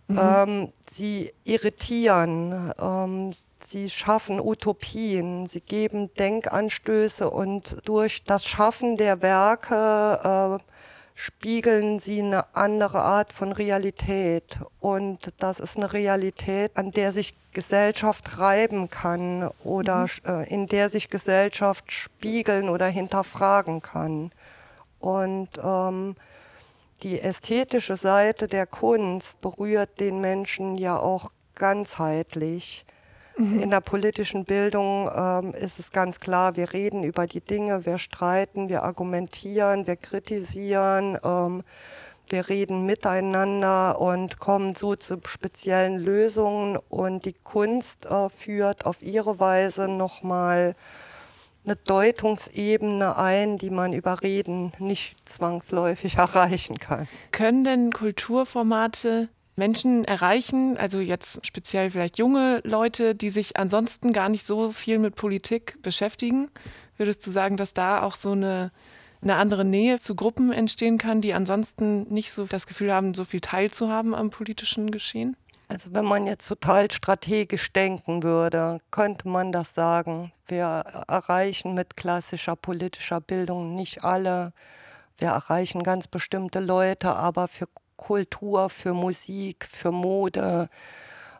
Mhm. 0.08 0.20
Ähm, 0.20 0.68
sie 0.90 1.34
irritieren, 1.44 2.72
ähm, 2.80 3.34
sie 3.60 3.90
schaffen 3.90 4.40
Utopien, 4.40 5.46
sie 5.46 5.60
geben 5.62 6.14
Denkanstöße 6.14 7.30
und 7.30 7.78
durch 7.84 8.24
das 8.24 8.46
Schaffen 8.46 8.96
der 8.96 9.22
Werke 9.22 10.60
äh, 10.62 10.64
spiegeln 11.14 11.98
sie 11.98 12.22
eine 12.22 12.56
andere 12.56 13.02
Art 13.02 13.34
von 13.34 13.52
Realität. 13.52 14.60
Und 14.80 15.34
das 15.40 15.60
ist 15.60 15.76
eine 15.76 15.92
Realität, 15.92 16.78
an 16.78 16.92
der 16.92 17.12
sich 17.12 17.34
Gesellschaft 17.52 18.38
reiben 18.38 18.90
kann 18.90 19.50
oder 19.64 20.04
mhm. 20.04 20.30
äh, 20.32 20.54
in 20.54 20.68
der 20.68 20.90
sich 20.90 21.10
Gesellschaft 21.10 21.92
spiegeln 21.92 22.70
oder 22.70 22.86
hinterfragen 22.86 23.82
kann. 23.82 24.32
Und 25.00 25.50
ähm, 25.62 26.16
die 26.98 27.20
ästhetische 27.20 27.96
Seite 27.96 28.48
der 28.48 28.66
Kunst 28.66 29.42
berührt 29.42 30.00
den 30.00 30.22
Menschen 30.22 30.78
ja 30.78 31.00
auch 31.00 31.32
ganzheitlich. 31.56 32.86
Mhm. 33.38 33.62
In 33.62 33.70
der 33.70 33.82
politischen 33.82 34.46
Bildung 34.46 35.10
ähm, 35.16 35.54
ist 35.54 35.80
es 35.80 35.92
ganz 35.92 36.20
klar, 36.20 36.56
wir 36.56 36.74
reden 36.74 37.04
über 37.04 37.28
die 37.28 37.42
Dinge, 37.42 37.86
wir 37.86 37.98
streiten, 37.98 38.70
wir 38.70 38.84
argumentieren, 38.84 39.86
wir 39.86 39.96
kritisieren, 39.96 41.18
ähm, 41.24 41.64
wir 42.30 42.50
reden 42.50 42.86
miteinander 42.86 44.02
und 44.02 44.40
kommen 44.40 44.76
so 44.76 44.96
zu 44.96 45.20
speziellen 45.26 45.98
Lösungen. 45.98 46.78
Und 46.90 47.26
die 47.26 47.36
Kunst 47.44 48.06
äh, 48.06 48.30
führt 48.30 48.86
auf 48.86 49.02
ihre 49.02 49.40
Weise 49.40 49.88
nochmal 49.88 50.76
eine 51.68 51.76
Deutungsebene 51.76 53.18
ein, 53.18 53.58
die 53.58 53.70
man 53.70 53.94
über 53.94 54.22
Reden 54.22 54.72
nicht 54.80 55.16
zwangsläufig 55.28 56.16
erreichen 56.16 56.80
kann. 56.80 57.08
Können 57.32 57.64
denn 57.64 57.92
Kulturformate 57.92 59.30
Menschen 59.58 60.06
erreichen, 60.06 60.78
also 60.78 61.00
jetzt 61.00 61.46
speziell 61.46 61.90
vielleicht 61.90 62.18
junge 62.18 62.62
Leute, 62.64 63.16
die 63.16 63.30
sich 63.30 63.58
ansonsten 63.58 64.14
gar 64.14 64.30
nicht 64.30 64.46
so 64.46 64.72
viel 64.72 65.00
mit 65.00 65.16
Politik 65.16 65.82
beschäftigen? 65.82 66.50
Würdest 66.96 67.26
du 67.26 67.32
sagen, 67.32 67.58
dass 67.58 67.74
da 67.74 68.02
auch 68.04 68.16
so 68.16 68.32
eine, 68.32 68.72
eine 69.22 69.36
andere 69.36 69.66
Nähe 69.66 70.00
zu 70.00 70.16
Gruppen 70.16 70.52
entstehen 70.52 70.98
kann, 70.98 71.22
die 71.22 71.34
ansonsten 71.34 72.04
nicht 72.14 72.32
so 72.32 72.46
das 72.46 72.68
Gefühl 72.68 72.94
haben, 72.94 73.14
so 73.14 73.26
viel 73.26 73.42
teilzuhaben 73.42 74.14
am 74.14 74.30
politischen 74.30 74.92
Geschehen? 74.92 75.36
Also 75.70 75.90
wenn 75.94 76.06
man 76.06 76.26
jetzt 76.28 76.48
total 76.48 76.90
strategisch 76.90 77.74
denken 77.74 78.24
würde, 78.24 78.80
könnte 78.90 79.28
man 79.28 79.52
das 79.52 79.74
sagen. 79.74 80.32
Wir 80.48 80.66
erreichen 81.08 81.74
mit 81.74 81.98
klassischer 81.98 82.56
politischer 82.56 83.20
Bildung 83.20 83.76
nicht 83.76 84.06
alle. 84.06 84.54
Wir 85.18 85.30
erreichen 85.30 85.84
ganz 85.84 86.08
bestimmte 86.08 86.60
Leute, 86.60 87.14
aber 87.16 87.50
für 87.50 87.68
Kultur, 87.98 88.70
für 88.70 88.94
Musik, 88.94 89.68
für 89.70 89.92
Mode, 89.92 90.70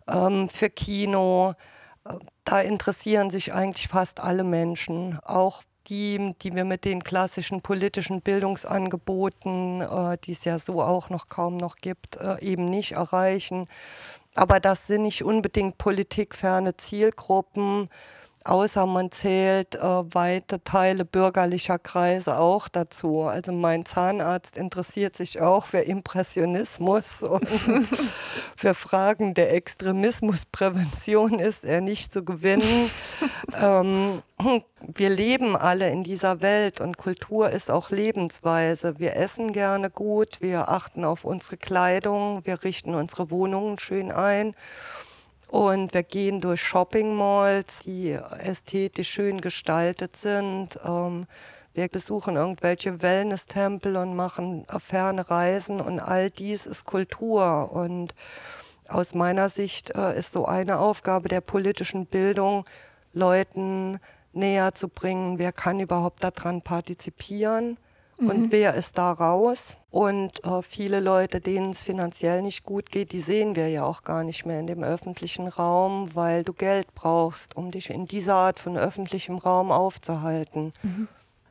ähm, 0.08 0.50
für 0.50 0.70
Kino, 0.70 1.54
äh, 2.04 2.16
da 2.44 2.60
interessieren 2.60 3.30
sich 3.30 3.54
eigentlich 3.54 3.88
fast 3.88 4.20
alle 4.20 4.44
Menschen, 4.44 5.20
auch 5.24 5.64
die, 5.90 6.36
die 6.42 6.54
wir 6.54 6.66
mit 6.66 6.86
den 6.86 7.04
klassischen 7.04 7.62
politischen 7.62 8.22
Bildungsangeboten, 8.22 9.82
äh, 9.82 10.18
die 10.24 10.34
es 10.34 10.46
ja 10.46 10.60
so 10.60 10.82
auch 10.82 11.10
noch 11.10 11.30
kaum 11.30 11.58
noch 11.58 11.78
gibt, 11.78 12.18
äh, 12.18 12.40
eben 12.42 12.66
nicht 12.66 12.94
erreichen. 12.94 13.68
Aber 14.36 14.60
das 14.60 14.88
sind 14.88 15.04
nicht 15.04 15.24
unbedingt 15.24 15.78
politikferne 15.78 16.78
Zielgruppen, 16.78 17.90
außer 18.48 18.86
man 18.86 19.12
zählt 19.12 19.76
äh, 19.76 19.82
weite 19.82 20.64
Teile 20.64 21.06
bürgerlicher 21.06 21.80
Kreise 21.80 22.40
auch 22.40 22.68
dazu. 22.68 23.24
Also 23.24 23.52
mein 23.52 23.86
Zahnarzt 23.86 24.58
interessiert 24.58 25.16
sich 25.16 25.42
auch 25.42 25.66
für 25.66 25.80
Impressionismus 25.80 27.24
und 27.24 27.48
für 28.56 28.74
Fragen 28.74 29.34
der 29.34 29.54
Extremismusprävention 29.54 31.40
ist 31.40 31.64
er 31.64 31.82
nicht 31.82 32.12
zu 32.12 32.24
gewinnen. 32.24 32.90
ähm, 33.62 34.22
wir 34.94 35.10
leben 35.10 35.56
alle 35.56 35.90
in 35.90 36.04
dieser 36.04 36.42
Welt 36.42 36.80
und 36.80 36.98
Kultur 36.98 37.50
ist 37.50 37.72
auch 37.72 37.90
Lebensweise. 37.90 39.00
Wir 39.00 39.16
essen 39.16 39.52
gerne 39.52 39.90
gut, 39.90 40.42
wir 40.42 40.70
achten 40.70 41.04
auf 41.04 41.26
unsere 41.26 41.58
Kleidung, 41.58 42.46
wir 42.46 42.64
richten 42.64 42.94
unsere 42.94 43.32
Wohnungen 43.32 43.80
schön 43.80 44.12
ein. 44.12 44.54
Und 45.48 45.94
wir 45.94 46.04
gehen 46.04 46.42
durch 46.42 46.62
Shopping 46.62 47.16
Malls, 47.16 47.84
die 47.86 48.12
ästhetisch 48.12 49.10
schön 49.10 49.40
gestaltet 49.42 50.16
sind. 50.16 50.80
Ähm, 50.84 51.26
Wir 51.74 51.88
besuchen 51.90 52.38
irgendwelche 52.38 53.04
Wellness-Tempel 53.04 53.98
und 53.98 54.16
machen 54.16 54.66
ferne 54.80 55.30
Reisen 55.30 55.80
und 55.80 56.00
all 56.00 56.32
dies 56.32 56.66
ist 56.66 56.86
Kultur. 56.86 57.72
Und 57.72 58.16
aus 58.90 59.14
meiner 59.14 59.48
Sicht 59.48 59.92
äh, 59.92 60.18
ist 60.18 60.34
so 60.34 60.46
eine 60.48 60.80
Aufgabe 60.80 61.30
der 61.30 61.42
politischen 61.42 62.08
Bildung, 62.08 62.66
Leuten 63.14 64.00
näher 64.34 64.74
zu 64.74 64.90
bringen, 64.90 65.38
wer 65.38 65.52
kann 65.52 65.80
überhaupt 65.80 66.24
daran 66.24 66.64
partizipieren 66.64 67.78
mhm. 68.20 68.30
und 68.30 68.52
wer 68.52 68.74
ist 68.74 68.98
da 68.98 69.12
raus. 69.12 69.78
Und 69.90 70.44
äh, 70.46 70.62
viele 70.62 71.00
Leute, 71.00 71.40
denen 71.40 71.72
es 71.72 71.84
finanziell 71.84 72.42
nicht 72.42 72.64
gut 72.64 72.92
geht, 72.92 73.12
die 73.12 73.20
sehen 73.20 73.56
wir 73.56 73.70
ja 73.70 73.84
auch 73.84 74.04
gar 74.04 74.24
nicht 74.24 74.46
mehr 74.46 74.60
in 74.60 74.68
dem 74.68 74.84
öffentlichen 74.84 75.48
Raum, 75.48 76.14
weil 76.14 76.44
du 76.44 76.54
Geld 76.54 76.94
brauchst, 76.94 77.56
um 77.58 77.72
dich 77.72 77.90
in 77.90 78.06
dieser 78.06 78.36
Art 78.36 78.60
von 78.60 78.78
öffentlichem 78.78 79.38
Raum 79.38 79.72
aufzuhalten. 79.72 80.74
Mhm. 80.84 81.08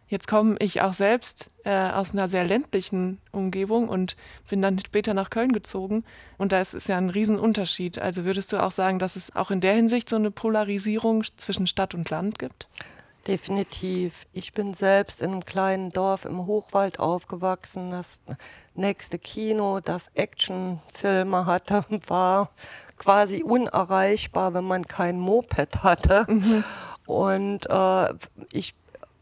Jetzt 0.09 0.29
komme 0.29 0.55
ich 0.61 0.83
auch 0.83 0.93
selbst 0.93 1.51
äh, 1.65 1.91
aus 1.91 2.13
einer 2.13 2.29
sehr 2.29 2.45
ländlichen 2.45 3.19
Umgebung 3.33 3.89
und 3.89 4.17
bin 4.49 4.63
dann 4.63 4.79
später 4.79 5.15
nach 5.15 5.31
Köln 5.31 5.53
gezogen. 5.53 6.05
Und 6.39 6.53
da 6.53 6.61
ist 6.61 6.75
es 6.75 6.87
ja 6.87 6.97
ein 6.97 7.11
Riesenunterschied. 7.11 7.99
Also 7.99 8.25
würdest 8.25 8.53
du 8.53 8.63
auch 8.63 8.71
sagen, 8.71 9.01
dass 9.01 9.17
es 9.17 9.35
auch 9.35 9.51
in 9.51 9.61
der 9.61 9.75
Hinsicht 9.75 10.09
so 10.09 10.15
eine 10.15 10.31
Polarisierung 10.31 11.25
zwischen 11.37 11.67
Stadt 11.67 11.93
und 11.93 12.09
Land 12.09 12.39
gibt? 12.39 12.69
Definitiv. 13.27 14.27
Ich 14.33 14.53
bin 14.53 14.73
selbst 14.73 15.21
in 15.21 15.33
einem 15.33 15.45
kleinen 15.45 15.91
Dorf 15.91 16.25
im 16.25 16.47
Hochwald 16.47 17.01
aufgewachsen. 17.01 17.91
Das 17.91 18.23
nächste 18.75 19.19
Kino, 19.19 19.81
das 19.81 20.13
Actionfilme 20.15 21.45
hatte, 21.45 21.85
war 22.07 22.51
quasi 22.97 23.43
unerreichbar, 23.43 24.55
wenn 24.55 24.65
man 24.65 24.87
kein 24.87 25.19
Moped 25.19 25.83
hatte. 25.83 26.25
Mhm. 26.29 26.65
Und 27.07 27.67
äh, 27.69 28.15
ich 28.53 28.75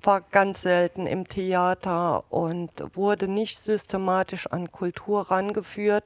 war 0.03 0.21
ganz 0.21 0.61
selten 0.61 1.07
im 1.07 1.27
Theater 1.27 2.31
und 2.31 2.73
wurde 2.95 3.27
nicht 3.27 3.59
systematisch 3.59 4.47
an 4.49 4.71
Kultur 4.71 5.31
rangeführt. 5.31 6.05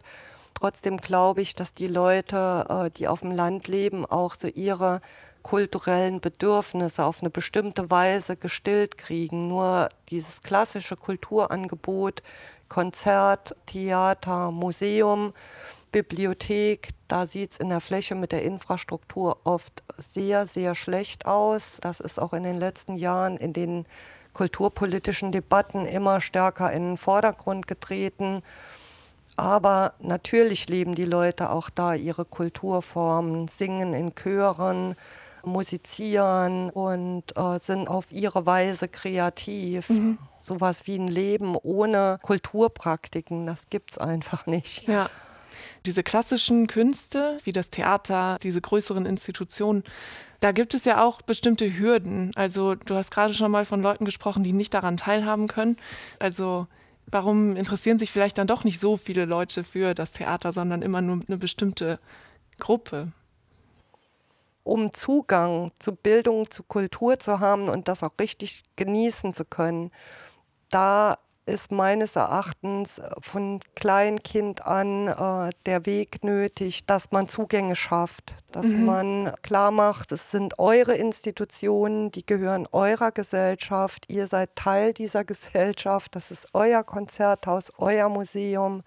Trotzdem 0.54 0.98
glaube 0.98 1.40
ich, 1.40 1.54
dass 1.54 1.74
die 1.74 1.88
Leute, 1.88 2.66
äh, 2.68 2.90
die 2.90 3.08
auf 3.08 3.20
dem 3.20 3.32
Land 3.32 3.66
leben, 3.66 4.06
auch 4.06 4.34
so 4.34 4.46
ihre 4.48 5.00
kulturellen 5.48 6.20
Bedürfnisse 6.20 7.06
auf 7.06 7.22
eine 7.22 7.30
bestimmte 7.30 7.90
Weise 7.90 8.37
gestillt 8.37 8.98
kriegen. 8.98 9.48
Nur 9.48 9.88
dieses 10.11 10.42
klassische 10.42 10.94
Kulturangebot, 10.94 12.22
Konzert, 12.68 13.56
Theater, 13.64 14.50
Museum, 14.50 15.32
Bibliothek, 15.90 16.90
da 17.08 17.24
sieht 17.24 17.52
es 17.52 17.56
in 17.56 17.70
der 17.70 17.80
Fläche 17.80 18.14
mit 18.14 18.32
der 18.32 18.42
Infrastruktur 18.42 19.38
oft 19.44 19.82
sehr, 19.96 20.46
sehr 20.46 20.74
schlecht 20.74 21.24
aus. 21.24 21.78
Das 21.80 22.00
ist 22.00 22.20
auch 22.20 22.34
in 22.34 22.42
den 22.42 22.56
letzten 22.56 22.94
Jahren 22.94 23.38
in 23.38 23.54
den 23.54 23.87
kulturpolitischen 24.34 25.32
Debatten 25.32 25.87
immer 25.87 26.20
stärker 26.20 26.70
in 26.70 26.90
den 26.90 26.96
Vordergrund 26.98 27.66
getreten. 27.66 28.42
Aber 29.37 29.94
natürlich 29.98 30.68
leben 30.68 30.94
die 30.94 31.06
Leute 31.06 31.48
auch 31.48 31.70
da 31.70 31.94
ihre 31.94 32.26
Kulturformen, 32.26 33.48
singen 33.48 33.94
in 33.94 34.14
Chören, 34.14 34.94
musizieren 35.44 36.70
und 36.70 37.24
äh, 37.37 37.59
sind 37.61 37.88
auf 37.88 38.12
ihre 38.12 38.46
Weise 38.46 38.88
kreativ. 38.88 39.90
Mhm. 39.90 40.18
Sowas 40.40 40.87
wie 40.87 40.96
ein 40.96 41.09
Leben 41.09 41.57
ohne 41.57 42.18
Kulturpraktiken, 42.22 43.46
das 43.46 43.68
gibt 43.68 43.92
es 43.92 43.98
einfach 43.98 44.46
nicht. 44.46 44.87
Ja. 44.88 45.09
Diese 45.87 46.03
klassischen 46.03 46.66
Künste, 46.66 47.37
wie 47.44 47.53
das 47.53 47.70
Theater, 47.70 48.37
diese 48.42 48.61
größeren 48.61 49.07
Institutionen, 49.07 49.85
da 50.40 50.53
gibt 50.53 50.74
es 50.74 50.85
ja 50.85 51.03
auch 51.03 51.22
bestimmte 51.22 51.79
Hürden. 51.79 52.31
Also 52.37 52.74
du 52.74 52.94
hast 52.94 53.11
gerade 53.11 53.35
schon 53.35 53.51
mal 53.51 53.64
von 53.64 53.83
Leuten 53.83 54.05
gesprochen, 54.05 54.44
die 54.44 54.53
nicht 54.53 54.74
daran 54.74 54.96
teilhaben 54.96 55.48
können. 55.48 55.77
Also 56.18 56.66
warum 57.07 57.57
interessieren 57.57 57.98
sich 57.98 58.11
vielleicht 58.11 58.38
dann 58.38 58.46
doch 58.46 58.64
nicht 58.64 58.79
so 58.79 58.96
viele 58.96 59.24
Leute 59.24 59.64
für 59.64 59.94
das 59.94 60.12
Theater, 60.12 60.53
sondern 60.53 60.83
immer 60.83 61.01
nur 61.01 61.20
eine 61.27 61.38
bestimmte 61.38 61.98
Gruppe? 62.59 63.12
Um 64.68 64.92
Zugang 64.92 65.70
zu 65.78 65.96
Bildung, 65.96 66.50
zu 66.50 66.62
Kultur 66.62 67.18
zu 67.18 67.40
haben 67.40 67.70
und 67.70 67.88
das 67.88 68.02
auch 68.02 68.12
richtig 68.20 68.64
genießen 68.76 69.33
zu 69.33 69.46
können, 69.46 69.90
da 70.68 71.16
ist 71.46 71.72
meines 71.72 72.16
Erachtens 72.16 73.00
von 73.20 73.61
Kleinkind 73.74 74.66
an 74.66 75.09
äh, 75.09 75.50
der 75.64 75.87
Weg 75.87 76.22
nötig, 76.22 76.85
dass 76.85 77.11
man 77.11 77.26
Zugänge 77.28 77.74
schafft, 77.74 78.35
dass 78.52 78.66
mhm. 78.66 78.85
man 78.85 79.33
klar 79.42 79.70
macht, 79.70 80.12
es 80.12 80.31
sind 80.31 80.59
eure 80.59 80.94
Institutionen, 80.94 82.11
die 82.11 82.26
gehören 82.26 82.68
eurer 82.72 83.11
Gesellschaft, 83.11 84.04
ihr 84.09 84.26
seid 84.26 84.54
Teil 84.54 84.92
dieser 84.92 85.24
Gesellschaft, 85.24 86.14
das 86.14 86.31
ist 86.31 86.48
euer 86.52 86.85
Konzerthaus, 86.85 87.72
euer 87.78 88.11
Museum. 88.11 88.83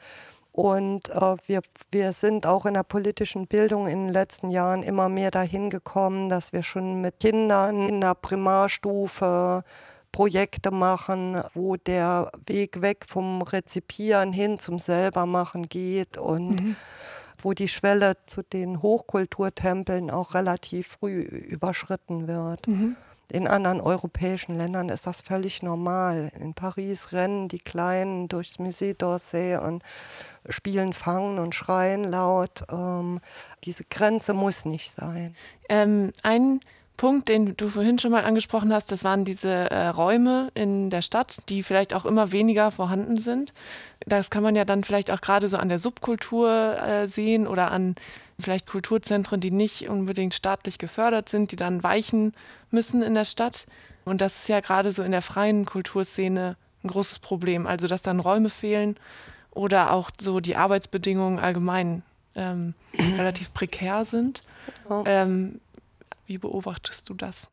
Und 0.52 1.10
äh, 1.10 1.38
wir, 1.48 1.62
wir 1.92 2.12
sind 2.12 2.46
auch 2.46 2.66
in 2.66 2.74
der 2.74 2.84
politischen 2.84 3.48
Bildung 3.48 3.88
in 3.88 4.08
den 4.08 4.14
letzten 4.14 4.52
Jahren 4.52 4.84
immer 4.84 5.08
mehr 5.08 5.32
dahin 5.32 5.70
gekommen, 5.70 6.28
dass 6.28 6.52
wir 6.52 6.64
schon 6.64 7.02
mit 7.02 7.20
Kindern 7.20 7.88
in 7.88 8.02
der 8.02 8.16
Primarstufe 8.16 9.64
Projekte 10.12 10.72
machen, 10.72 11.42
wo 11.54 11.78
der 11.78 12.32
Weg 12.46 12.82
weg 12.82 13.06
vom 13.08 13.42
Rezipieren 13.42 14.34
hin 14.34 14.58
zum 14.58 14.78
Selbermachen 14.78 15.70
geht 15.70 16.18
und 16.18 16.50
mhm. 16.50 16.76
wo 17.38 17.54
die 17.54 17.70
Schwelle 17.70 18.18
zu 18.26 18.42
den 18.42 18.82
Hochkulturtempeln 18.82 20.12
auch 20.12 20.34
relativ 20.34 20.98
früh 21.00 21.22
überschritten 21.22 22.28
wird. 22.28 22.68
Mhm. 22.68 22.98
In 23.32 23.48
anderen 23.48 23.80
europäischen 23.80 24.58
Ländern 24.58 24.90
ist 24.90 25.08
das 25.08 25.22
völlig 25.22 25.64
normal. 25.64 26.32
In 26.38 26.54
Paris 26.54 27.14
rennen 27.14 27.48
die 27.48 27.60
Kleinen 27.60 28.28
durchs 28.28 28.60
Musée 28.60 28.94
d'Orsay 28.94 29.58
und 29.58 29.84
spielen 30.50 30.92
Fangen 30.92 31.40
und 31.40 31.56
schreien 31.56 32.04
laut. 32.04 32.64
Ähm, 32.70 33.22
diese 33.64 33.86
Grenze 33.86 34.34
muss 34.34 34.66
nicht 34.66 34.92
sein. 34.92 35.34
Ähm, 35.70 36.12
ein 36.24 36.60
Punkt, 37.02 37.30
den 37.30 37.58
du 37.58 37.68
vorhin 37.68 37.98
schon 37.98 38.12
mal 38.12 38.26
angesprochen 38.26 38.72
hast, 38.72 38.92
das 38.92 39.04
waren 39.04 39.26
diese 39.26 39.50
äh, 39.50 39.88
Räume 39.88 40.52
in 40.54 40.92
der 40.92 41.02
Stadt, 41.02 41.42
die 41.50 41.64
vielleicht 41.64 41.96
auch 41.96 42.06
immer 42.06 42.32
weniger 42.32 42.70
vorhanden 42.70 43.18
sind. 43.18 43.56
Das 44.06 44.30
kann 44.30 44.44
man 44.44 44.56
ja 44.56 44.66
dann 44.66 44.84
vielleicht 44.84 45.10
auch 45.10 45.20
gerade 45.20 45.48
so 45.48 45.58
an 45.58 45.68
der 45.68 45.80
Subkultur 45.80 46.78
äh, 46.80 47.08
sehen 47.08 47.48
oder 47.48 47.72
an 47.72 47.96
vielleicht 48.40 48.68
Kulturzentren, 48.68 49.40
die 49.40 49.50
nicht 49.50 49.90
unbedingt 49.90 50.36
staatlich 50.36 50.78
gefördert 50.78 51.28
sind, 51.28 51.52
die 51.52 51.56
dann 51.56 51.82
weichen 51.82 52.34
müssen 52.70 53.02
in 53.02 53.16
der 53.16 53.26
Stadt. 53.26 53.66
Und 54.06 54.22
das 54.22 54.36
ist 54.36 54.50
ja 54.50 54.60
gerade 54.60 54.92
so 54.92 55.02
in 55.02 55.12
der 55.12 55.24
freien 55.24 55.66
Kulturszene 55.66 56.56
ein 56.84 56.88
großes 56.88 57.18
Problem. 57.18 57.66
Also, 57.66 57.88
dass 57.88 58.04
dann 58.04 58.20
Räume 58.20 58.52
fehlen 58.52 58.96
oder 59.50 59.92
auch 59.92 60.12
so 60.22 60.40
die 60.40 60.56
Arbeitsbedingungen 60.56 61.40
allgemein 61.40 62.04
ähm, 62.36 62.76
relativ 63.18 63.56
prekär 63.56 64.06
sind. 64.06 64.44
Ähm, 65.06 65.62
wie 66.32 66.38
beobachtest 66.38 67.10
du 67.10 67.14
das? 67.14 67.50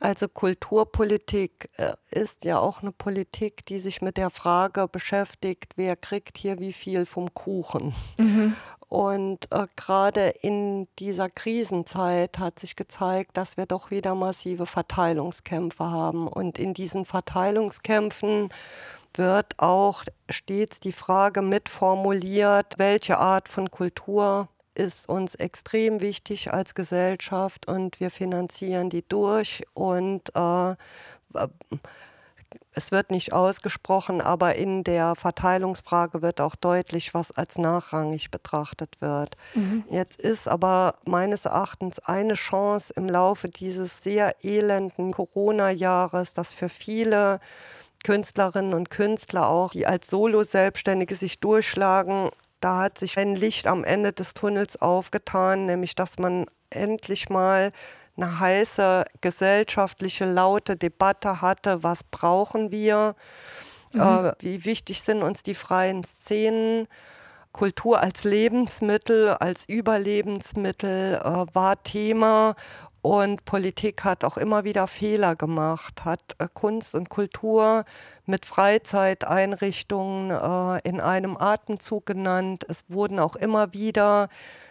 Also 0.00 0.26
Kulturpolitik 0.26 1.70
äh, 1.76 1.92
ist 2.10 2.46
ja 2.46 2.58
auch 2.58 2.80
eine 2.82 2.92
Politik, 2.92 3.64
die 3.66 3.78
sich 3.78 4.00
mit 4.00 4.16
der 4.16 4.30
Frage 4.30 4.88
beschäftigt, 4.88 5.74
wer 5.76 5.94
kriegt 5.94 6.38
hier 6.38 6.58
wie 6.58 6.72
viel 6.72 7.04
vom 7.04 7.32
Kuchen. 7.34 7.94
Mhm. 8.18 8.56
Und 8.88 9.52
äh, 9.52 9.66
gerade 9.76 10.30
in 10.40 10.88
dieser 10.98 11.28
Krisenzeit 11.28 12.38
hat 12.38 12.58
sich 12.58 12.74
gezeigt, 12.74 13.36
dass 13.36 13.56
wir 13.56 13.66
doch 13.66 13.90
wieder 13.90 14.14
massive 14.14 14.66
Verteilungskämpfe 14.66 15.84
haben. 15.84 16.26
Und 16.26 16.58
in 16.58 16.74
diesen 16.74 17.04
Verteilungskämpfen 17.04 18.48
wird 19.14 19.58
auch 19.58 20.04
stets 20.28 20.80
die 20.80 20.92
Frage 20.92 21.42
mitformuliert, 21.42 22.78
welche 22.78 23.18
Art 23.18 23.48
von 23.48 23.70
Kultur 23.70 24.48
ist 24.74 25.08
uns 25.08 25.34
extrem 25.34 26.00
wichtig 26.00 26.52
als 26.52 26.74
Gesellschaft 26.74 27.66
und 27.66 28.00
wir 28.00 28.10
finanzieren 28.10 28.90
die 28.90 29.06
durch 29.08 29.64
und 29.74 30.34
äh, 30.34 30.74
es 32.76 32.90
wird 32.90 33.10
nicht 33.10 33.32
ausgesprochen, 33.32 34.20
aber 34.20 34.56
in 34.56 34.82
der 34.82 35.14
Verteilungsfrage 35.14 36.22
wird 36.22 36.40
auch 36.40 36.56
deutlich, 36.56 37.14
was 37.14 37.30
als 37.30 37.56
nachrangig 37.56 38.30
betrachtet 38.30 39.00
wird. 39.00 39.36
Mhm. 39.54 39.84
Jetzt 39.90 40.20
ist 40.20 40.48
aber 40.48 40.94
meines 41.04 41.44
Erachtens 41.44 42.00
eine 42.00 42.34
Chance 42.34 42.92
im 42.96 43.08
Laufe 43.08 43.48
dieses 43.48 44.02
sehr 44.02 44.34
elenden 44.42 45.12
Corona-Jahres, 45.12 46.34
dass 46.34 46.52
für 46.52 46.68
viele 46.68 47.38
Künstlerinnen 48.02 48.74
und 48.74 48.90
Künstler 48.90 49.48
auch, 49.48 49.70
die 49.70 49.86
als 49.86 50.08
Solo-Selbstständige 50.10 51.14
sich 51.14 51.40
durchschlagen, 51.40 52.28
da 52.64 52.78
hat 52.78 52.96
sich 52.96 53.18
ein 53.18 53.36
Licht 53.36 53.66
am 53.66 53.84
Ende 53.84 54.14
des 54.14 54.32
Tunnels 54.32 54.80
aufgetan, 54.80 55.66
nämlich 55.66 55.94
dass 55.94 56.18
man 56.18 56.46
endlich 56.70 57.28
mal 57.28 57.72
eine 58.16 58.40
heiße 58.40 59.04
gesellschaftliche, 59.20 60.24
laute 60.24 60.74
Debatte 60.74 61.42
hatte, 61.42 61.82
was 61.82 62.04
brauchen 62.04 62.70
wir, 62.70 63.16
mhm. 63.92 64.00
äh, 64.00 64.32
wie 64.38 64.64
wichtig 64.64 65.02
sind 65.02 65.22
uns 65.22 65.42
die 65.42 65.54
freien 65.54 66.04
Szenen. 66.04 66.88
Kultur 67.52 68.00
als 68.00 68.24
Lebensmittel, 68.24 69.28
als 69.34 69.68
Überlebensmittel 69.68 71.20
äh, 71.22 71.54
war 71.54 71.80
Thema 71.82 72.56
Und 73.04 73.44
Politik 73.44 74.02
hat 74.04 74.24
auch 74.24 74.38
immer 74.38 74.64
wieder 74.64 74.86
Fehler 74.86 75.36
gemacht, 75.36 76.06
hat 76.06 76.22
äh, 76.38 76.48
Kunst 76.50 76.94
und 76.94 77.10
Kultur 77.10 77.84
mit 78.24 78.46
Freizeiteinrichtungen 78.46 80.30
äh, 80.30 80.88
in 80.88 81.02
einem 81.02 81.36
Atemzug 81.36 82.06
genannt. 82.06 82.64
Es 82.66 82.86
wurden 82.88 83.18
auch 83.18 83.36
immer 83.36 83.74
wieder 83.74 84.30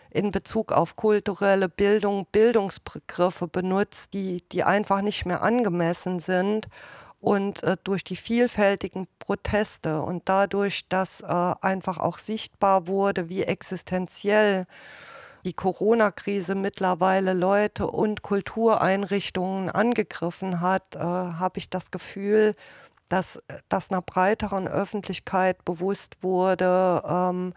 in 0.10 0.32
Bezug 0.32 0.72
auf 0.72 0.96
kulturelle 0.96 1.69
Bildung 1.69 2.26
Bildungsbegriffe 2.32 3.48
benutzt, 3.48 4.15
die, 4.15 4.41
die 4.52 4.63
einfach 4.63 5.04
nicht 5.04 5.28
mehr 5.28 5.43
angemessen 5.43 6.19
sind. 6.19 6.69
Und 7.19 7.62
äh, 7.62 7.78
durch 7.84 8.04
die 8.04 8.15
vielfältigen 8.15 9.06
Proteste 9.19 10.02
und 10.02 10.28
dadurch, 10.28 10.89
dass 10.89 11.22
äh, 11.22 11.54
einfach 11.62 12.00
auch 12.00 12.17
sichtbar 12.17 12.88
wurde, 12.88 13.30
wie 13.30 13.43
existenziell 13.43 14.65
die 15.45 15.53
Corona-Krise 15.53 16.56
mittlerweile 16.56 17.34
Leute 17.34 17.88
und 17.88 18.21
Kultureinrichtungen 18.21 19.69
angegriffen 19.69 20.62
hat, 20.62 20.95
äh, 20.95 20.99
habe 20.99 21.58
ich 21.58 21.69
das 21.69 21.91
Gefühl, 21.91 22.56
dass 23.10 23.39
das 23.69 23.91
einer 23.91 24.01
breiteren 24.01 24.67
Öffentlichkeit 24.67 25.63
bewusst 25.65 26.17
wurde, 26.21 27.03
ähm, 27.06 27.53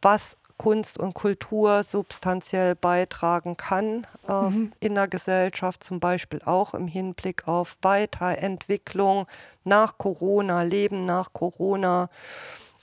was 0.00 0.36
Kunst 0.58 0.98
und 0.98 1.14
Kultur 1.14 1.84
substanziell 1.84 2.74
beitragen 2.74 3.56
kann 3.56 4.06
äh, 4.28 4.32
mhm. 4.32 4.72
in 4.80 4.96
der 4.96 5.06
Gesellschaft, 5.06 5.82
zum 5.82 6.00
Beispiel 6.00 6.42
auch 6.44 6.74
im 6.74 6.88
Hinblick 6.88 7.46
auf 7.46 7.78
Weiterentwicklung 7.80 9.26
nach 9.64 9.98
Corona, 9.98 10.62
Leben 10.62 11.02
nach 11.02 11.32
Corona. 11.32 12.10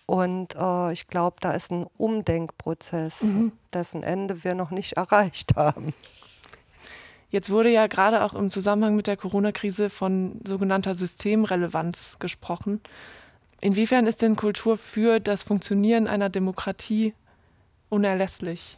Und 0.05 0.55
äh, 0.55 0.91
ich 0.93 1.07
glaube, 1.07 1.37
da 1.39 1.51
ist 1.51 1.71
ein 1.71 1.87
Umdenkprozess, 1.97 3.23
mhm. 3.23 3.51
dessen 3.73 4.03
Ende 4.03 4.43
wir 4.43 4.53
noch 4.53 4.71
nicht 4.71 4.93
erreicht 4.97 5.55
haben. 5.55 5.93
Jetzt 7.29 7.49
wurde 7.49 7.69
ja 7.69 7.87
gerade 7.87 8.23
auch 8.23 8.33
im 8.33 8.51
Zusammenhang 8.51 8.95
mit 8.95 9.07
der 9.07 9.17
Corona-Krise 9.17 9.89
von 9.89 10.39
sogenannter 10.45 10.95
Systemrelevanz 10.95 12.17
gesprochen. 12.19 12.81
Inwiefern 13.61 14.05
ist 14.05 14.21
denn 14.21 14.35
Kultur 14.35 14.77
für 14.77 15.19
das 15.19 15.43
Funktionieren 15.43 16.07
einer 16.07 16.29
Demokratie 16.29 17.13
unerlässlich? 17.89 18.77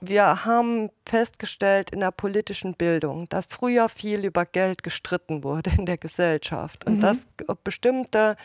Wir 0.00 0.44
haben 0.44 0.90
festgestellt 1.06 1.90
in 1.90 2.00
der 2.00 2.10
politischen 2.10 2.74
Bildung, 2.74 3.28
dass 3.28 3.46
früher 3.48 3.88
viel 3.88 4.24
über 4.24 4.44
Geld 4.44 4.82
gestritten 4.82 5.44
wurde 5.44 5.70
in 5.78 5.86
der 5.86 5.96
Gesellschaft 5.96 6.84
und 6.84 6.96
mhm. 6.96 7.00
dass 7.00 7.28
bestimmte 7.62 8.36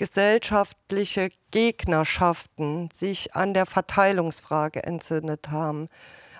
gesellschaftliche 0.00 1.28
Gegnerschaften 1.50 2.88
sich 2.90 3.36
an 3.36 3.52
der 3.52 3.66
Verteilungsfrage 3.66 4.82
entzündet 4.82 5.50
haben. 5.50 5.88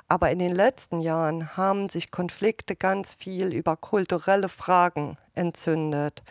Aber 0.08 0.30
in 0.30 0.38
den 0.38 0.54
letzten 0.54 1.00
Jahren 1.00 1.58
haben 1.58 1.90
sich 1.90 2.10
Konflikte 2.10 2.74
ganz 2.74 3.12
viel 3.12 3.52
über 3.52 3.76
kulturelle 3.76 4.48
Fragen 4.48 5.18
entzündet. 5.34 6.22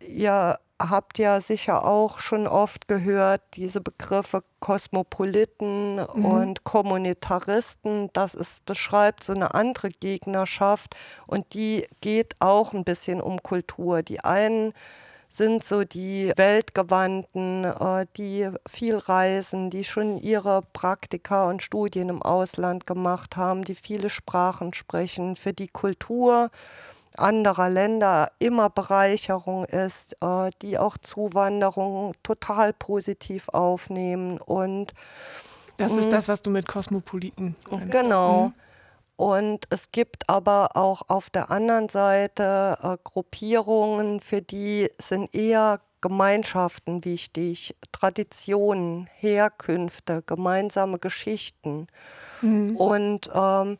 Ihr 0.00 0.60
habt 0.78 1.18
ja 1.18 1.40
sicher 1.40 1.84
auch 1.84 2.20
schon 2.20 2.46
oft 2.46 2.86
gehört, 2.86 3.42
diese 3.54 3.80
Begriffe 3.80 4.44
Kosmopoliten 4.60 5.96
mhm. 5.96 6.24
und 6.24 6.62
Kommunitaristen. 6.62 8.10
Das 8.12 8.36
ist, 8.36 8.64
beschreibt 8.64 9.24
so 9.24 9.32
eine 9.32 9.54
andere 9.54 9.88
Gegnerschaft 9.88 10.94
und 11.26 11.52
die 11.52 11.84
geht 12.00 12.36
auch 12.38 12.74
ein 12.74 12.84
bisschen 12.84 13.20
um 13.20 13.42
Kultur. 13.42 14.04
Die 14.04 14.20
einen 14.20 14.72
sind 15.30 15.62
so 15.62 15.84
die 15.84 16.32
Weltgewandten, 16.36 17.64
äh, 17.64 18.06
die 18.16 18.50
viel 18.68 18.96
reisen, 18.96 19.70
die 19.70 19.84
schon 19.84 20.18
ihre 20.18 20.62
Praktika 20.72 21.48
und 21.48 21.62
Studien 21.62 22.08
im 22.08 22.20
Ausland 22.20 22.86
gemacht 22.86 23.36
haben, 23.36 23.62
die 23.62 23.76
viele 23.76 24.10
Sprachen 24.10 24.74
sprechen, 24.74 25.36
für 25.36 25.52
die 25.52 25.68
Kultur 25.68 26.50
anderer 27.16 27.70
Länder 27.70 28.32
immer 28.38 28.70
Bereicherung 28.70 29.64
ist, 29.66 30.16
äh, 30.20 30.50
die 30.62 30.78
auch 30.78 30.98
Zuwanderung 30.98 32.14
total 32.22 32.72
positiv 32.72 33.48
aufnehmen 33.50 34.38
und 34.38 34.94
das 35.76 35.96
ist 35.96 36.08
mm, 36.08 36.10
das, 36.10 36.28
was 36.28 36.42
du 36.42 36.50
mit 36.50 36.68
Kosmopoliten 36.68 37.54
meinst. 37.70 37.92
Genau. 37.92 38.48
Mhm. 38.48 38.54
Und 39.20 39.66
es 39.68 39.92
gibt 39.92 40.30
aber 40.30 40.78
auch 40.78 41.02
auf 41.08 41.28
der 41.28 41.50
anderen 41.50 41.90
Seite 41.90 42.78
äh, 42.82 42.96
Gruppierungen, 43.04 44.20
für 44.20 44.40
die 44.40 44.88
sind 44.96 45.34
eher 45.34 45.80
Gemeinschaften 46.00 47.04
wichtig, 47.04 47.76
Traditionen, 47.92 49.10
Herkünfte, 49.18 50.22
gemeinsame 50.24 50.98
Geschichten. 50.98 51.86
Mhm. 52.40 52.74
Und 52.78 53.28
ähm, 53.34 53.76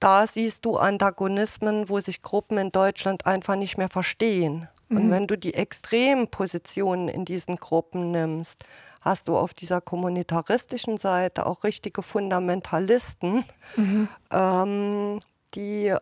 da 0.00 0.26
siehst 0.26 0.64
du 0.64 0.78
Antagonismen, 0.78 1.90
wo 1.90 2.00
sich 2.00 2.22
Gruppen 2.22 2.56
in 2.56 2.72
Deutschland 2.72 3.26
einfach 3.26 3.56
nicht 3.56 3.76
mehr 3.76 3.90
verstehen. 3.90 4.66
Mhm. 4.88 4.96
Und 4.96 5.10
wenn 5.10 5.26
du 5.26 5.36
die 5.36 5.52
extremen 5.52 6.28
Positionen 6.28 7.08
in 7.08 7.26
diesen 7.26 7.56
Gruppen 7.56 8.12
nimmst, 8.12 8.64
hast 9.06 9.28
du 9.28 9.36
auf 9.36 9.54
dieser 9.54 9.80
kommunitaristischen 9.80 10.96
Seite 10.96 11.46
auch 11.46 11.64
richtige 11.64 12.02
Fundamentalisten, 12.02 13.44
mhm. 13.76 14.08
ähm, 14.30 15.20
die, 15.54 15.94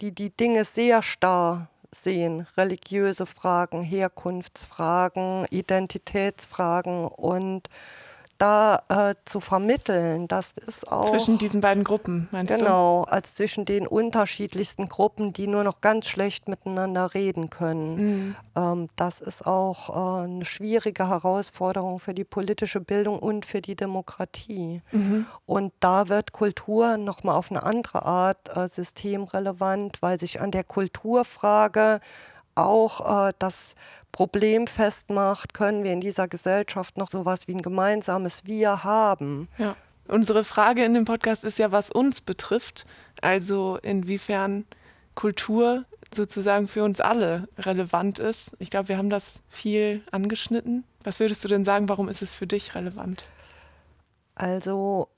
die 0.00 0.12
die 0.12 0.30
Dinge 0.30 0.64
sehr 0.64 1.02
starr 1.02 1.68
sehen, 1.90 2.46
religiöse 2.56 3.24
Fragen, 3.26 3.82
Herkunftsfragen, 3.82 5.46
Identitätsfragen 5.50 7.06
und 7.06 7.68
da 8.38 8.82
äh, 8.88 9.14
zu 9.24 9.40
vermitteln, 9.40 10.28
das 10.28 10.52
ist 10.52 10.90
auch. 10.90 11.10
Zwischen 11.10 11.38
diesen 11.38 11.60
beiden 11.60 11.84
Gruppen, 11.84 12.28
meinst 12.30 12.52
genau, 12.52 12.60
du? 12.60 12.64
Genau, 12.64 13.04
als 13.04 13.34
zwischen 13.34 13.64
den 13.64 13.86
unterschiedlichsten 13.86 14.88
Gruppen, 14.88 15.32
die 15.32 15.48
nur 15.48 15.64
noch 15.64 15.80
ganz 15.80 16.06
schlecht 16.06 16.48
miteinander 16.48 17.14
reden 17.14 17.50
können. 17.50 17.96
Mhm. 17.96 18.36
Ähm, 18.56 18.88
das 18.96 19.20
ist 19.20 19.46
auch 19.46 19.90
äh, 19.90 20.24
eine 20.24 20.44
schwierige 20.44 21.08
Herausforderung 21.08 21.98
für 21.98 22.14
die 22.14 22.24
politische 22.24 22.80
Bildung 22.80 23.18
und 23.18 23.44
für 23.44 23.60
die 23.60 23.74
Demokratie. 23.74 24.82
Mhm. 24.92 25.26
Und 25.44 25.72
da 25.80 26.08
wird 26.08 26.32
Kultur 26.32 26.96
nochmal 26.96 27.34
auf 27.34 27.50
eine 27.50 27.64
andere 27.64 28.04
Art 28.04 28.56
äh, 28.56 28.68
systemrelevant, 28.68 30.00
weil 30.00 30.20
sich 30.20 30.40
an 30.40 30.52
der 30.52 30.64
Kulturfrage 30.64 32.00
auch 32.54 33.28
äh, 33.28 33.32
das 33.38 33.74
Problem 34.12 34.66
festmacht, 34.66 35.54
können 35.54 35.84
wir 35.84 35.92
in 35.92 36.00
dieser 36.00 36.28
Gesellschaft 36.28 36.96
noch 36.96 37.10
so 37.10 37.20
etwas 37.20 37.48
wie 37.48 37.54
ein 37.54 37.62
gemeinsames 37.62 38.46
Wir 38.46 38.84
haben. 38.84 39.48
Ja. 39.58 39.76
Unsere 40.08 40.42
Frage 40.42 40.84
in 40.84 40.94
dem 40.94 41.04
Podcast 41.04 41.44
ist 41.44 41.58
ja, 41.58 41.70
was 41.70 41.90
uns 41.90 42.20
betrifft. 42.20 42.86
Also 43.20 43.78
inwiefern 43.82 44.64
Kultur 45.14 45.84
sozusagen 46.14 46.68
für 46.68 46.84
uns 46.84 47.00
alle 47.00 47.48
relevant 47.58 48.18
ist. 48.18 48.52
Ich 48.58 48.70
glaube, 48.70 48.88
wir 48.88 48.98
haben 48.98 49.10
das 49.10 49.42
viel 49.48 50.02
angeschnitten. 50.10 50.84
Was 51.04 51.20
würdest 51.20 51.44
du 51.44 51.48
denn 51.48 51.64
sagen, 51.64 51.88
warum 51.88 52.08
ist 52.08 52.22
es 52.22 52.34
für 52.34 52.46
dich 52.46 52.74
relevant? 52.74 53.24
Also, 54.34 55.08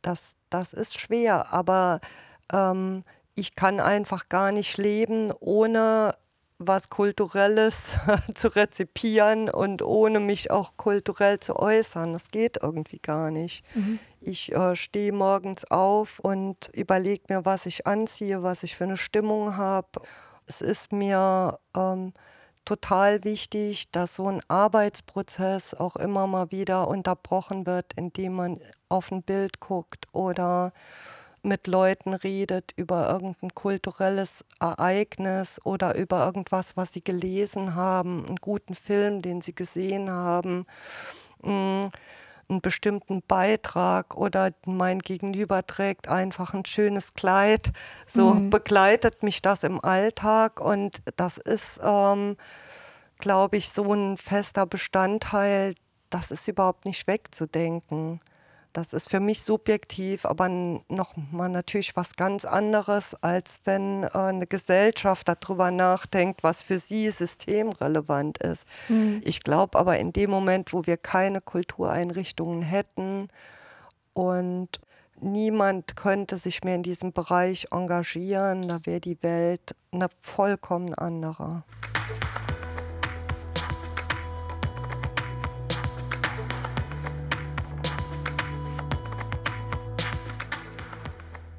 das, 0.00 0.36
das 0.50 0.72
ist 0.72 0.98
schwer, 0.98 1.52
aber 1.52 2.00
ähm, 2.52 3.04
ich 3.34 3.56
kann 3.56 3.80
einfach 3.80 4.28
gar 4.28 4.52
nicht 4.52 4.78
leben, 4.78 5.32
ohne 5.40 6.14
was 6.66 6.88
Kulturelles 6.88 7.96
zu 8.34 8.48
rezipieren 8.48 9.48
und 9.48 9.82
ohne 9.82 10.20
mich 10.20 10.50
auch 10.50 10.76
kulturell 10.76 11.40
zu 11.40 11.56
äußern. 11.56 12.12
Das 12.12 12.30
geht 12.30 12.58
irgendwie 12.62 12.98
gar 12.98 13.30
nicht. 13.30 13.64
Mhm. 13.74 13.98
Ich 14.20 14.52
äh, 14.52 14.76
stehe 14.76 15.12
morgens 15.12 15.64
auf 15.70 16.20
und 16.20 16.70
überlege 16.74 17.24
mir, 17.28 17.44
was 17.44 17.66
ich 17.66 17.86
anziehe, 17.86 18.42
was 18.42 18.62
ich 18.62 18.76
für 18.76 18.84
eine 18.84 18.96
Stimmung 18.96 19.56
habe. 19.56 19.88
Es 20.46 20.60
ist 20.60 20.92
mir 20.92 21.58
ähm, 21.76 22.12
total 22.64 23.24
wichtig, 23.24 23.90
dass 23.90 24.16
so 24.16 24.28
ein 24.28 24.40
Arbeitsprozess 24.48 25.74
auch 25.74 25.96
immer 25.96 26.26
mal 26.26 26.50
wieder 26.50 26.88
unterbrochen 26.88 27.66
wird, 27.66 27.92
indem 27.96 28.34
man 28.34 28.60
auf 28.88 29.10
ein 29.10 29.22
Bild 29.22 29.60
guckt 29.60 30.06
oder 30.12 30.72
mit 31.42 31.66
Leuten 31.66 32.14
redet 32.14 32.72
über 32.76 33.10
irgendein 33.10 33.54
kulturelles 33.54 34.44
Ereignis 34.60 35.60
oder 35.64 35.96
über 35.96 36.24
irgendwas, 36.24 36.76
was 36.76 36.92
sie 36.92 37.02
gelesen 37.02 37.74
haben, 37.74 38.24
einen 38.26 38.36
guten 38.36 38.74
Film, 38.74 39.22
den 39.22 39.40
sie 39.40 39.54
gesehen 39.54 40.10
haben, 40.10 40.66
mm, 41.42 41.86
einen 42.48 42.60
bestimmten 42.60 43.22
Beitrag 43.22 44.16
oder 44.16 44.52
mein 44.66 45.00
Gegenüber 45.00 45.66
trägt 45.66 46.08
einfach 46.08 46.54
ein 46.54 46.64
schönes 46.64 47.14
Kleid. 47.14 47.72
So 48.06 48.34
mhm. 48.34 48.50
begleitet 48.50 49.22
mich 49.22 49.42
das 49.42 49.64
im 49.64 49.82
Alltag 49.82 50.60
und 50.60 51.02
das 51.16 51.38
ist, 51.38 51.80
ähm, 51.82 52.36
glaube 53.18 53.56
ich, 53.56 53.70
so 53.70 53.92
ein 53.92 54.16
fester 54.16 54.66
Bestandteil, 54.66 55.74
das 56.10 56.30
ist 56.30 56.46
überhaupt 56.46 56.84
nicht 56.84 57.06
wegzudenken. 57.06 58.20
Das 58.72 58.94
ist 58.94 59.10
für 59.10 59.20
mich 59.20 59.42
subjektiv, 59.42 60.24
aber 60.24 60.48
nochmal 60.48 61.50
natürlich 61.50 61.94
was 61.94 62.16
ganz 62.16 62.46
anderes, 62.46 63.14
als 63.22 63.60
wenn 63.64 64.04
äh, 64.04 64.08
eine 64.12 64.46
Gesellschaft 64.46 65.28
darüber 65.28 65.70
nachdenkt, 65.70 66.42
was 66.42 66.62
für 66.62 66.78
sie 66.78 67.10
systemrelevant 67.10 68.38
ist. 68.38 68.66
Mhm. 68.88 69.20
Ich 69.24 69.42
glaube 69.42 69.78
aber 69.78 69.98
in 69.98 70.12
dem 70.12 70.30
Moment, 70.30 70.72
wo 70.72 70.86
wir 70.86 70.96
keine 70.96 71.40
Kultureinrichtungen 71.40 72.62
hätten 72.62 73.28
und 74.14 74.80
niemand 75.20 75.96
könnte 75.96 76.38
sich 76.38 76.64
mehr 76.64 76.76
in 76.76 76.82
diesem 76.82 77.12
Bereich 77.12 77.68
engagieren, 77.70 78.62
da 78.62 78.80
wäre 78.84 79.00
die 79.00 79.22
Welt 79.22 79.74
eine 79.92 80.08
vollkommen 80.22 80.94
andere. 80.94 81.64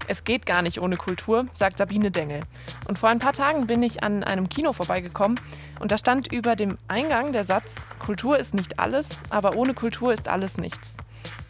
Es 0.08 0.26
geht 0.26 0.46
gar 0.46 0.62
nicht 0.62 0.82
ohne 0.82 0.98
Kultur, 0.98 1.48
sagt 1.54 1.78
Sabine 1.78 2.12
Dengel. 2.12 2.42
Und 2.88 3.00
vor 3.00 3.10
ein 3.10 3.20
paar 3.20 3.34
Tagen 3.34 3.68
bin 3.68 3.82
ich 3.82 4.04
an 4.04 4.24
einem 4.24 4.50
Kino 4.50 4.74
vorbeigekommen 4.74 5.40
und 5.80 5.92
da 5.92 5.98
stand 5.98 6.32
über 6.32 6.56
dem 6.56 6.78
Eingang 6.88 7.32
der 7.32 7.44
Satz, 7.44 7.86
Kultur 8.00 8.38
ist 8.38 8.54
nicht 8.54 8.80
alles, 8.80 9.20
aber 9.30 9.56
ohne 9.56 9.74
Kultur 9.74 10.12
ist 10.12 10.28
alles 10.28 10.58
nichts. 10.58 10.98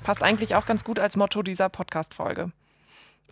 Passt 0.04 0.22
eigentlich 0.22 0.56
auch 0.56 0.66
ganz 0.66 0.84
gut 0.84 1.00
als 1.00 1.16
Motto 1.16 1.42
dieser 1.42 1.70
Podcast-Folge. 1.70 2.52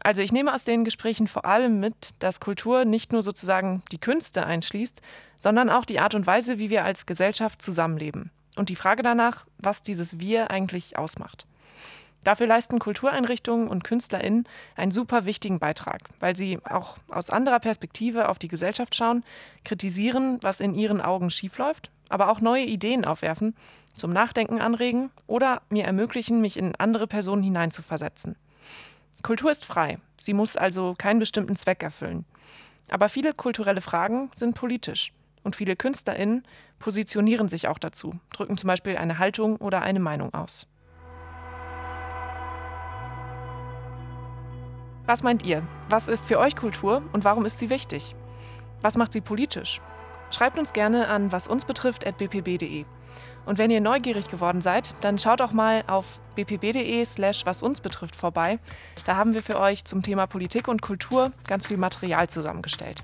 Also 0.03 0.23
ich 0.23 0.31
nehme 0.31 0.53
aus 0.53 0.63
den 0.63 0.83
Gesprächen 0.83 1.27
vor 1.27 1.45
allem 1.45 1.79
mit, 1.79 2.11
dass 2.19 2.39
Kultur 2.39 2.85
nicht 2.85 3.11
nur 3.11 3.21
sozusagen 3.21 3.83
die 3.91 3.99
Künste 3.99 4.45
einschließt, 4.45 5.01
sondern 5.39 5.69
auch 5.69 5.85
die 5.85 5.99
Art 5.99 6.15
und 6.15 6.25
Weise, 6.25 6.57
wie 6.57 6.71
wir 6.71 6.83
als 6.83 7.05
Gesellschaft 7.05 7.61
zusammenleben. 7.61 8.31
Und 8.55 8.69
die 8.69 8.75
Frage 8.75 9.03
danach, 9.03 9.45
was 9.59 9.83
dieses 9.83 10.19
Wir 10.19 10.49
eigentlich 10.49 10.97
ausmacht. 10.97 11.45
Dafür 12.23 12.45
leisten 12.45 12.77
Kultureinrichtungen 12.77 13.67
und 13.67 13.83
KünstlerInnen 13.83 14.47
einen 14.75 14.91
super 14.91 15.25
wichtigen 15.25 15.59
Beitrag, 15.59 16.01
weil 16.19 16.35
sie 16.35 16.59
auch 16.63 16.97
aus 17.09 17.31
anderer 17.31 17.59
Perspektive 17.59 18.29
auf 18.29 18.37
die 18.37 18.47
Gesellschaft 18.47 18.95
schauen, 18.95 19.23
kritisieren, 19.63 20.37
was 20.41 20.59
in 20.59 20.75
ihren 20.75 21.01
Augen 21.01 21.31
schiefläuft, 21.31 21.89
aber 22.09 22.29
auch 22.29 22.39
neue 22.39 22.65
Ideen 22.65 23.05
aufwerfen, 23.05 23.55
zum 23.95 24.13
Nachdenken 24.13 24.61
anregen 24.61 25.09
oder 25.25 25.61
mir 25.69 25.85
ermöglichen, 25.85 26.41
mich 26.41 26.57
in 26.57 26.75
andere 26.75 27.07
Personen 27.07 27.43
hineinzuversetzen. 27.43 28.35
Kultur 29.23 29.51
ist 29.51 29.65
frei, 29.65 29.97
sie 30.19 30.33
muss 30.33 30.57
also 30.57 30.93
keinen 30.97 31.19
bestimmten 31.19 31.55
Zweck 31.55 31.81
erfüllen. 31.83 32.25
Aber 32.89 33.09
viele 33.09 33.33
kulturelle 33.33 33.81
Fragen 33.81 34.29
sind 34.35 34.55
politisch 34.55 35.11
und 35.43 35.55
viele 35.55 35.75
KünstlerInnen 35.75 36.43
positionieren 36.77 37.47
sich 37.47 37.67
auch 37.67 37.79
dazu, 37.79 38.19
drücken 38.31 38.57
zum 38.57 38.67
Beispiel 38.67 38.97
eine 38.97 39.17
Haltung 39.17 39.57
oder 39.57 39.81
eine 39.81 39.99
Meinung 39.99 40.33
aus. 40.33 40.67
Was 45.11 45.23
meint 45.23 45.43
ihr? 45.43 45.61
Was 45.89 46.07
ist 46.07 46.25
für 46.25 46.39
euch 46.39 46.55
Kultur 46.55 47.01
und 47.11 47.25
warum 47.25 47.43
ist 47.43 47.59
sie 47.59 47.69
wichtig? 47.69 48.15
Was 48.81 48.95
macht 48.95 49.11
sie 49.11 49.19
politisch? 49.19 49.81
Schreibt 50.29 50.57
uns 50.57 50.71
gerne 50.71 51.09
an 51.09 51.33
wasunsbetrifft.bpb.de. 51.33 52.85
Und 53.45 53.57
wenn 53.57 53.71
ihr 53.71 53.81
neugierig 53.81 54.29
geworden 54.29 54.61
seid, 54.61 54.95
dann 55.01 55.19
schaut 55.19 55.41
auch 55.41 55.51
mal 55.51 55.83
auf 55.87 56.21
bpb.de 56.35 57.03
slash 57.03 57.45
was 57.45 57.61
uns 57.61 57.81
betrifft 57.81 58.15
vorbei. 58.15 58.59
Da 59.03 59.17
haben 59.17 59.33
wir 59.33 59.41
für 59.41 59.59
euch 59.59 59.83
zum 59.83 60.01
Thema 60.01 60.27
Politik 60.27 60.69
und 60.69 60.81
Kultur 60.81 61.33
ganz 61.45 61.67
viel 61.67 61.75
Material 61.75 62.29
zusammengestellt. 62.29 63.03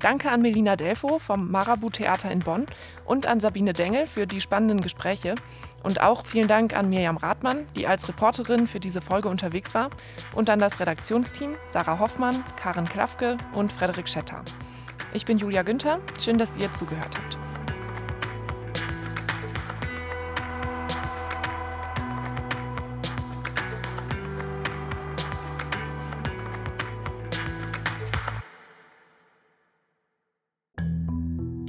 Danke 0.00 0.30
an 0.30 0.42
Melina 0.42 0.76
Delfo 0.76 1.18
vom 1.18 1.50
Marabu 1.50 1.88
Theater 1.88 2.30
in 2.30 2.40
Bonn 2.40 2.66
und 3.06 3.26
an 3.26 3.40
Sabine 3.40 3.72
Dengel 3.72 4.06
für 4.06 4.26
die 4.26 4.42
spannenden 4.42 4.82
Gespräche. 4.82 5.36
Und 5.82 6.00
auch 6.00 6.24
vielen 6.24 6.48
Dank 6.48 6.76
an 6.76 6.88
Mirjam 6.88 7.16
Rathmann, 7.16 7.66
die 7.74 7.86
als 7.86 8.08
Reporterin 8.08 8.66
für 8.66 8.80
diese 8.80 9.00
Folge 9.00 9.28
unterwegs 9.28 9.74
war, 9.74 9.90
und 10.34 10.48
an 10.50 10.58
das 10.58 10.80
Redaktionsteam 10.80 11.54
Sarah 11.70 11.98
Hoffmann, 11.98 12.44
Karen 12.56 12.88
Klafke 12.88 13.36
und 13.54 13.72
Frederik 13.72 14.08
Schetter. 14.08 14.42
Ich 15.12 15.26
bin 15.26 15.38
Julia 15.38 15.62
Günther. 15.62 15.98
Schön, 16.18 16.38
dass 16.38 16.56
ihr 16.56 16.72
zugehört 16.72 17.16
habt. 17.16 17.38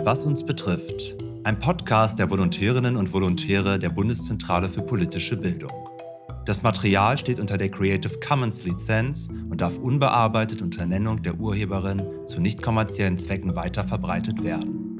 Was 0.06 0.26
uns 0.26 0.46
betrifft. 0.46 1.23
Ein 1.46 1.60
Podcast 1.60 2.20
der 2.20 2.30
Volontärinnen 2.30 2.96
und 2.96 3.12
Volontäre 3.12 3.78
der 3.78 3.90
Bundeszentrale 3.90 4.70
für 4.70 4.82
politische 4.82 5.36
Bildung. 5.36 5.72
Das 6.46 6.64
Material 6.64 7.18
steht 7.18 7.38
unter 7.38 7.58
der 7.58 7.70
Creative 7.70 8.18
Commons 8.26 8.64
Lizenz 8.64 9.28
und 9.50 9.60
darf 9.60 9.78
unbearbeitet 9.78 10.62
unter 10.62 10.86
Nennung 10.86 11.22
der 11.22 11.36
Urheberin 11.36 12.02
zu 12.28 12.40
nicht 12.40 12.62
kommerziellen 12.62 13.18
Zwecken 13.18 13.58
weiterverbreitet 13.58 14.42
werden. 14.42 14.93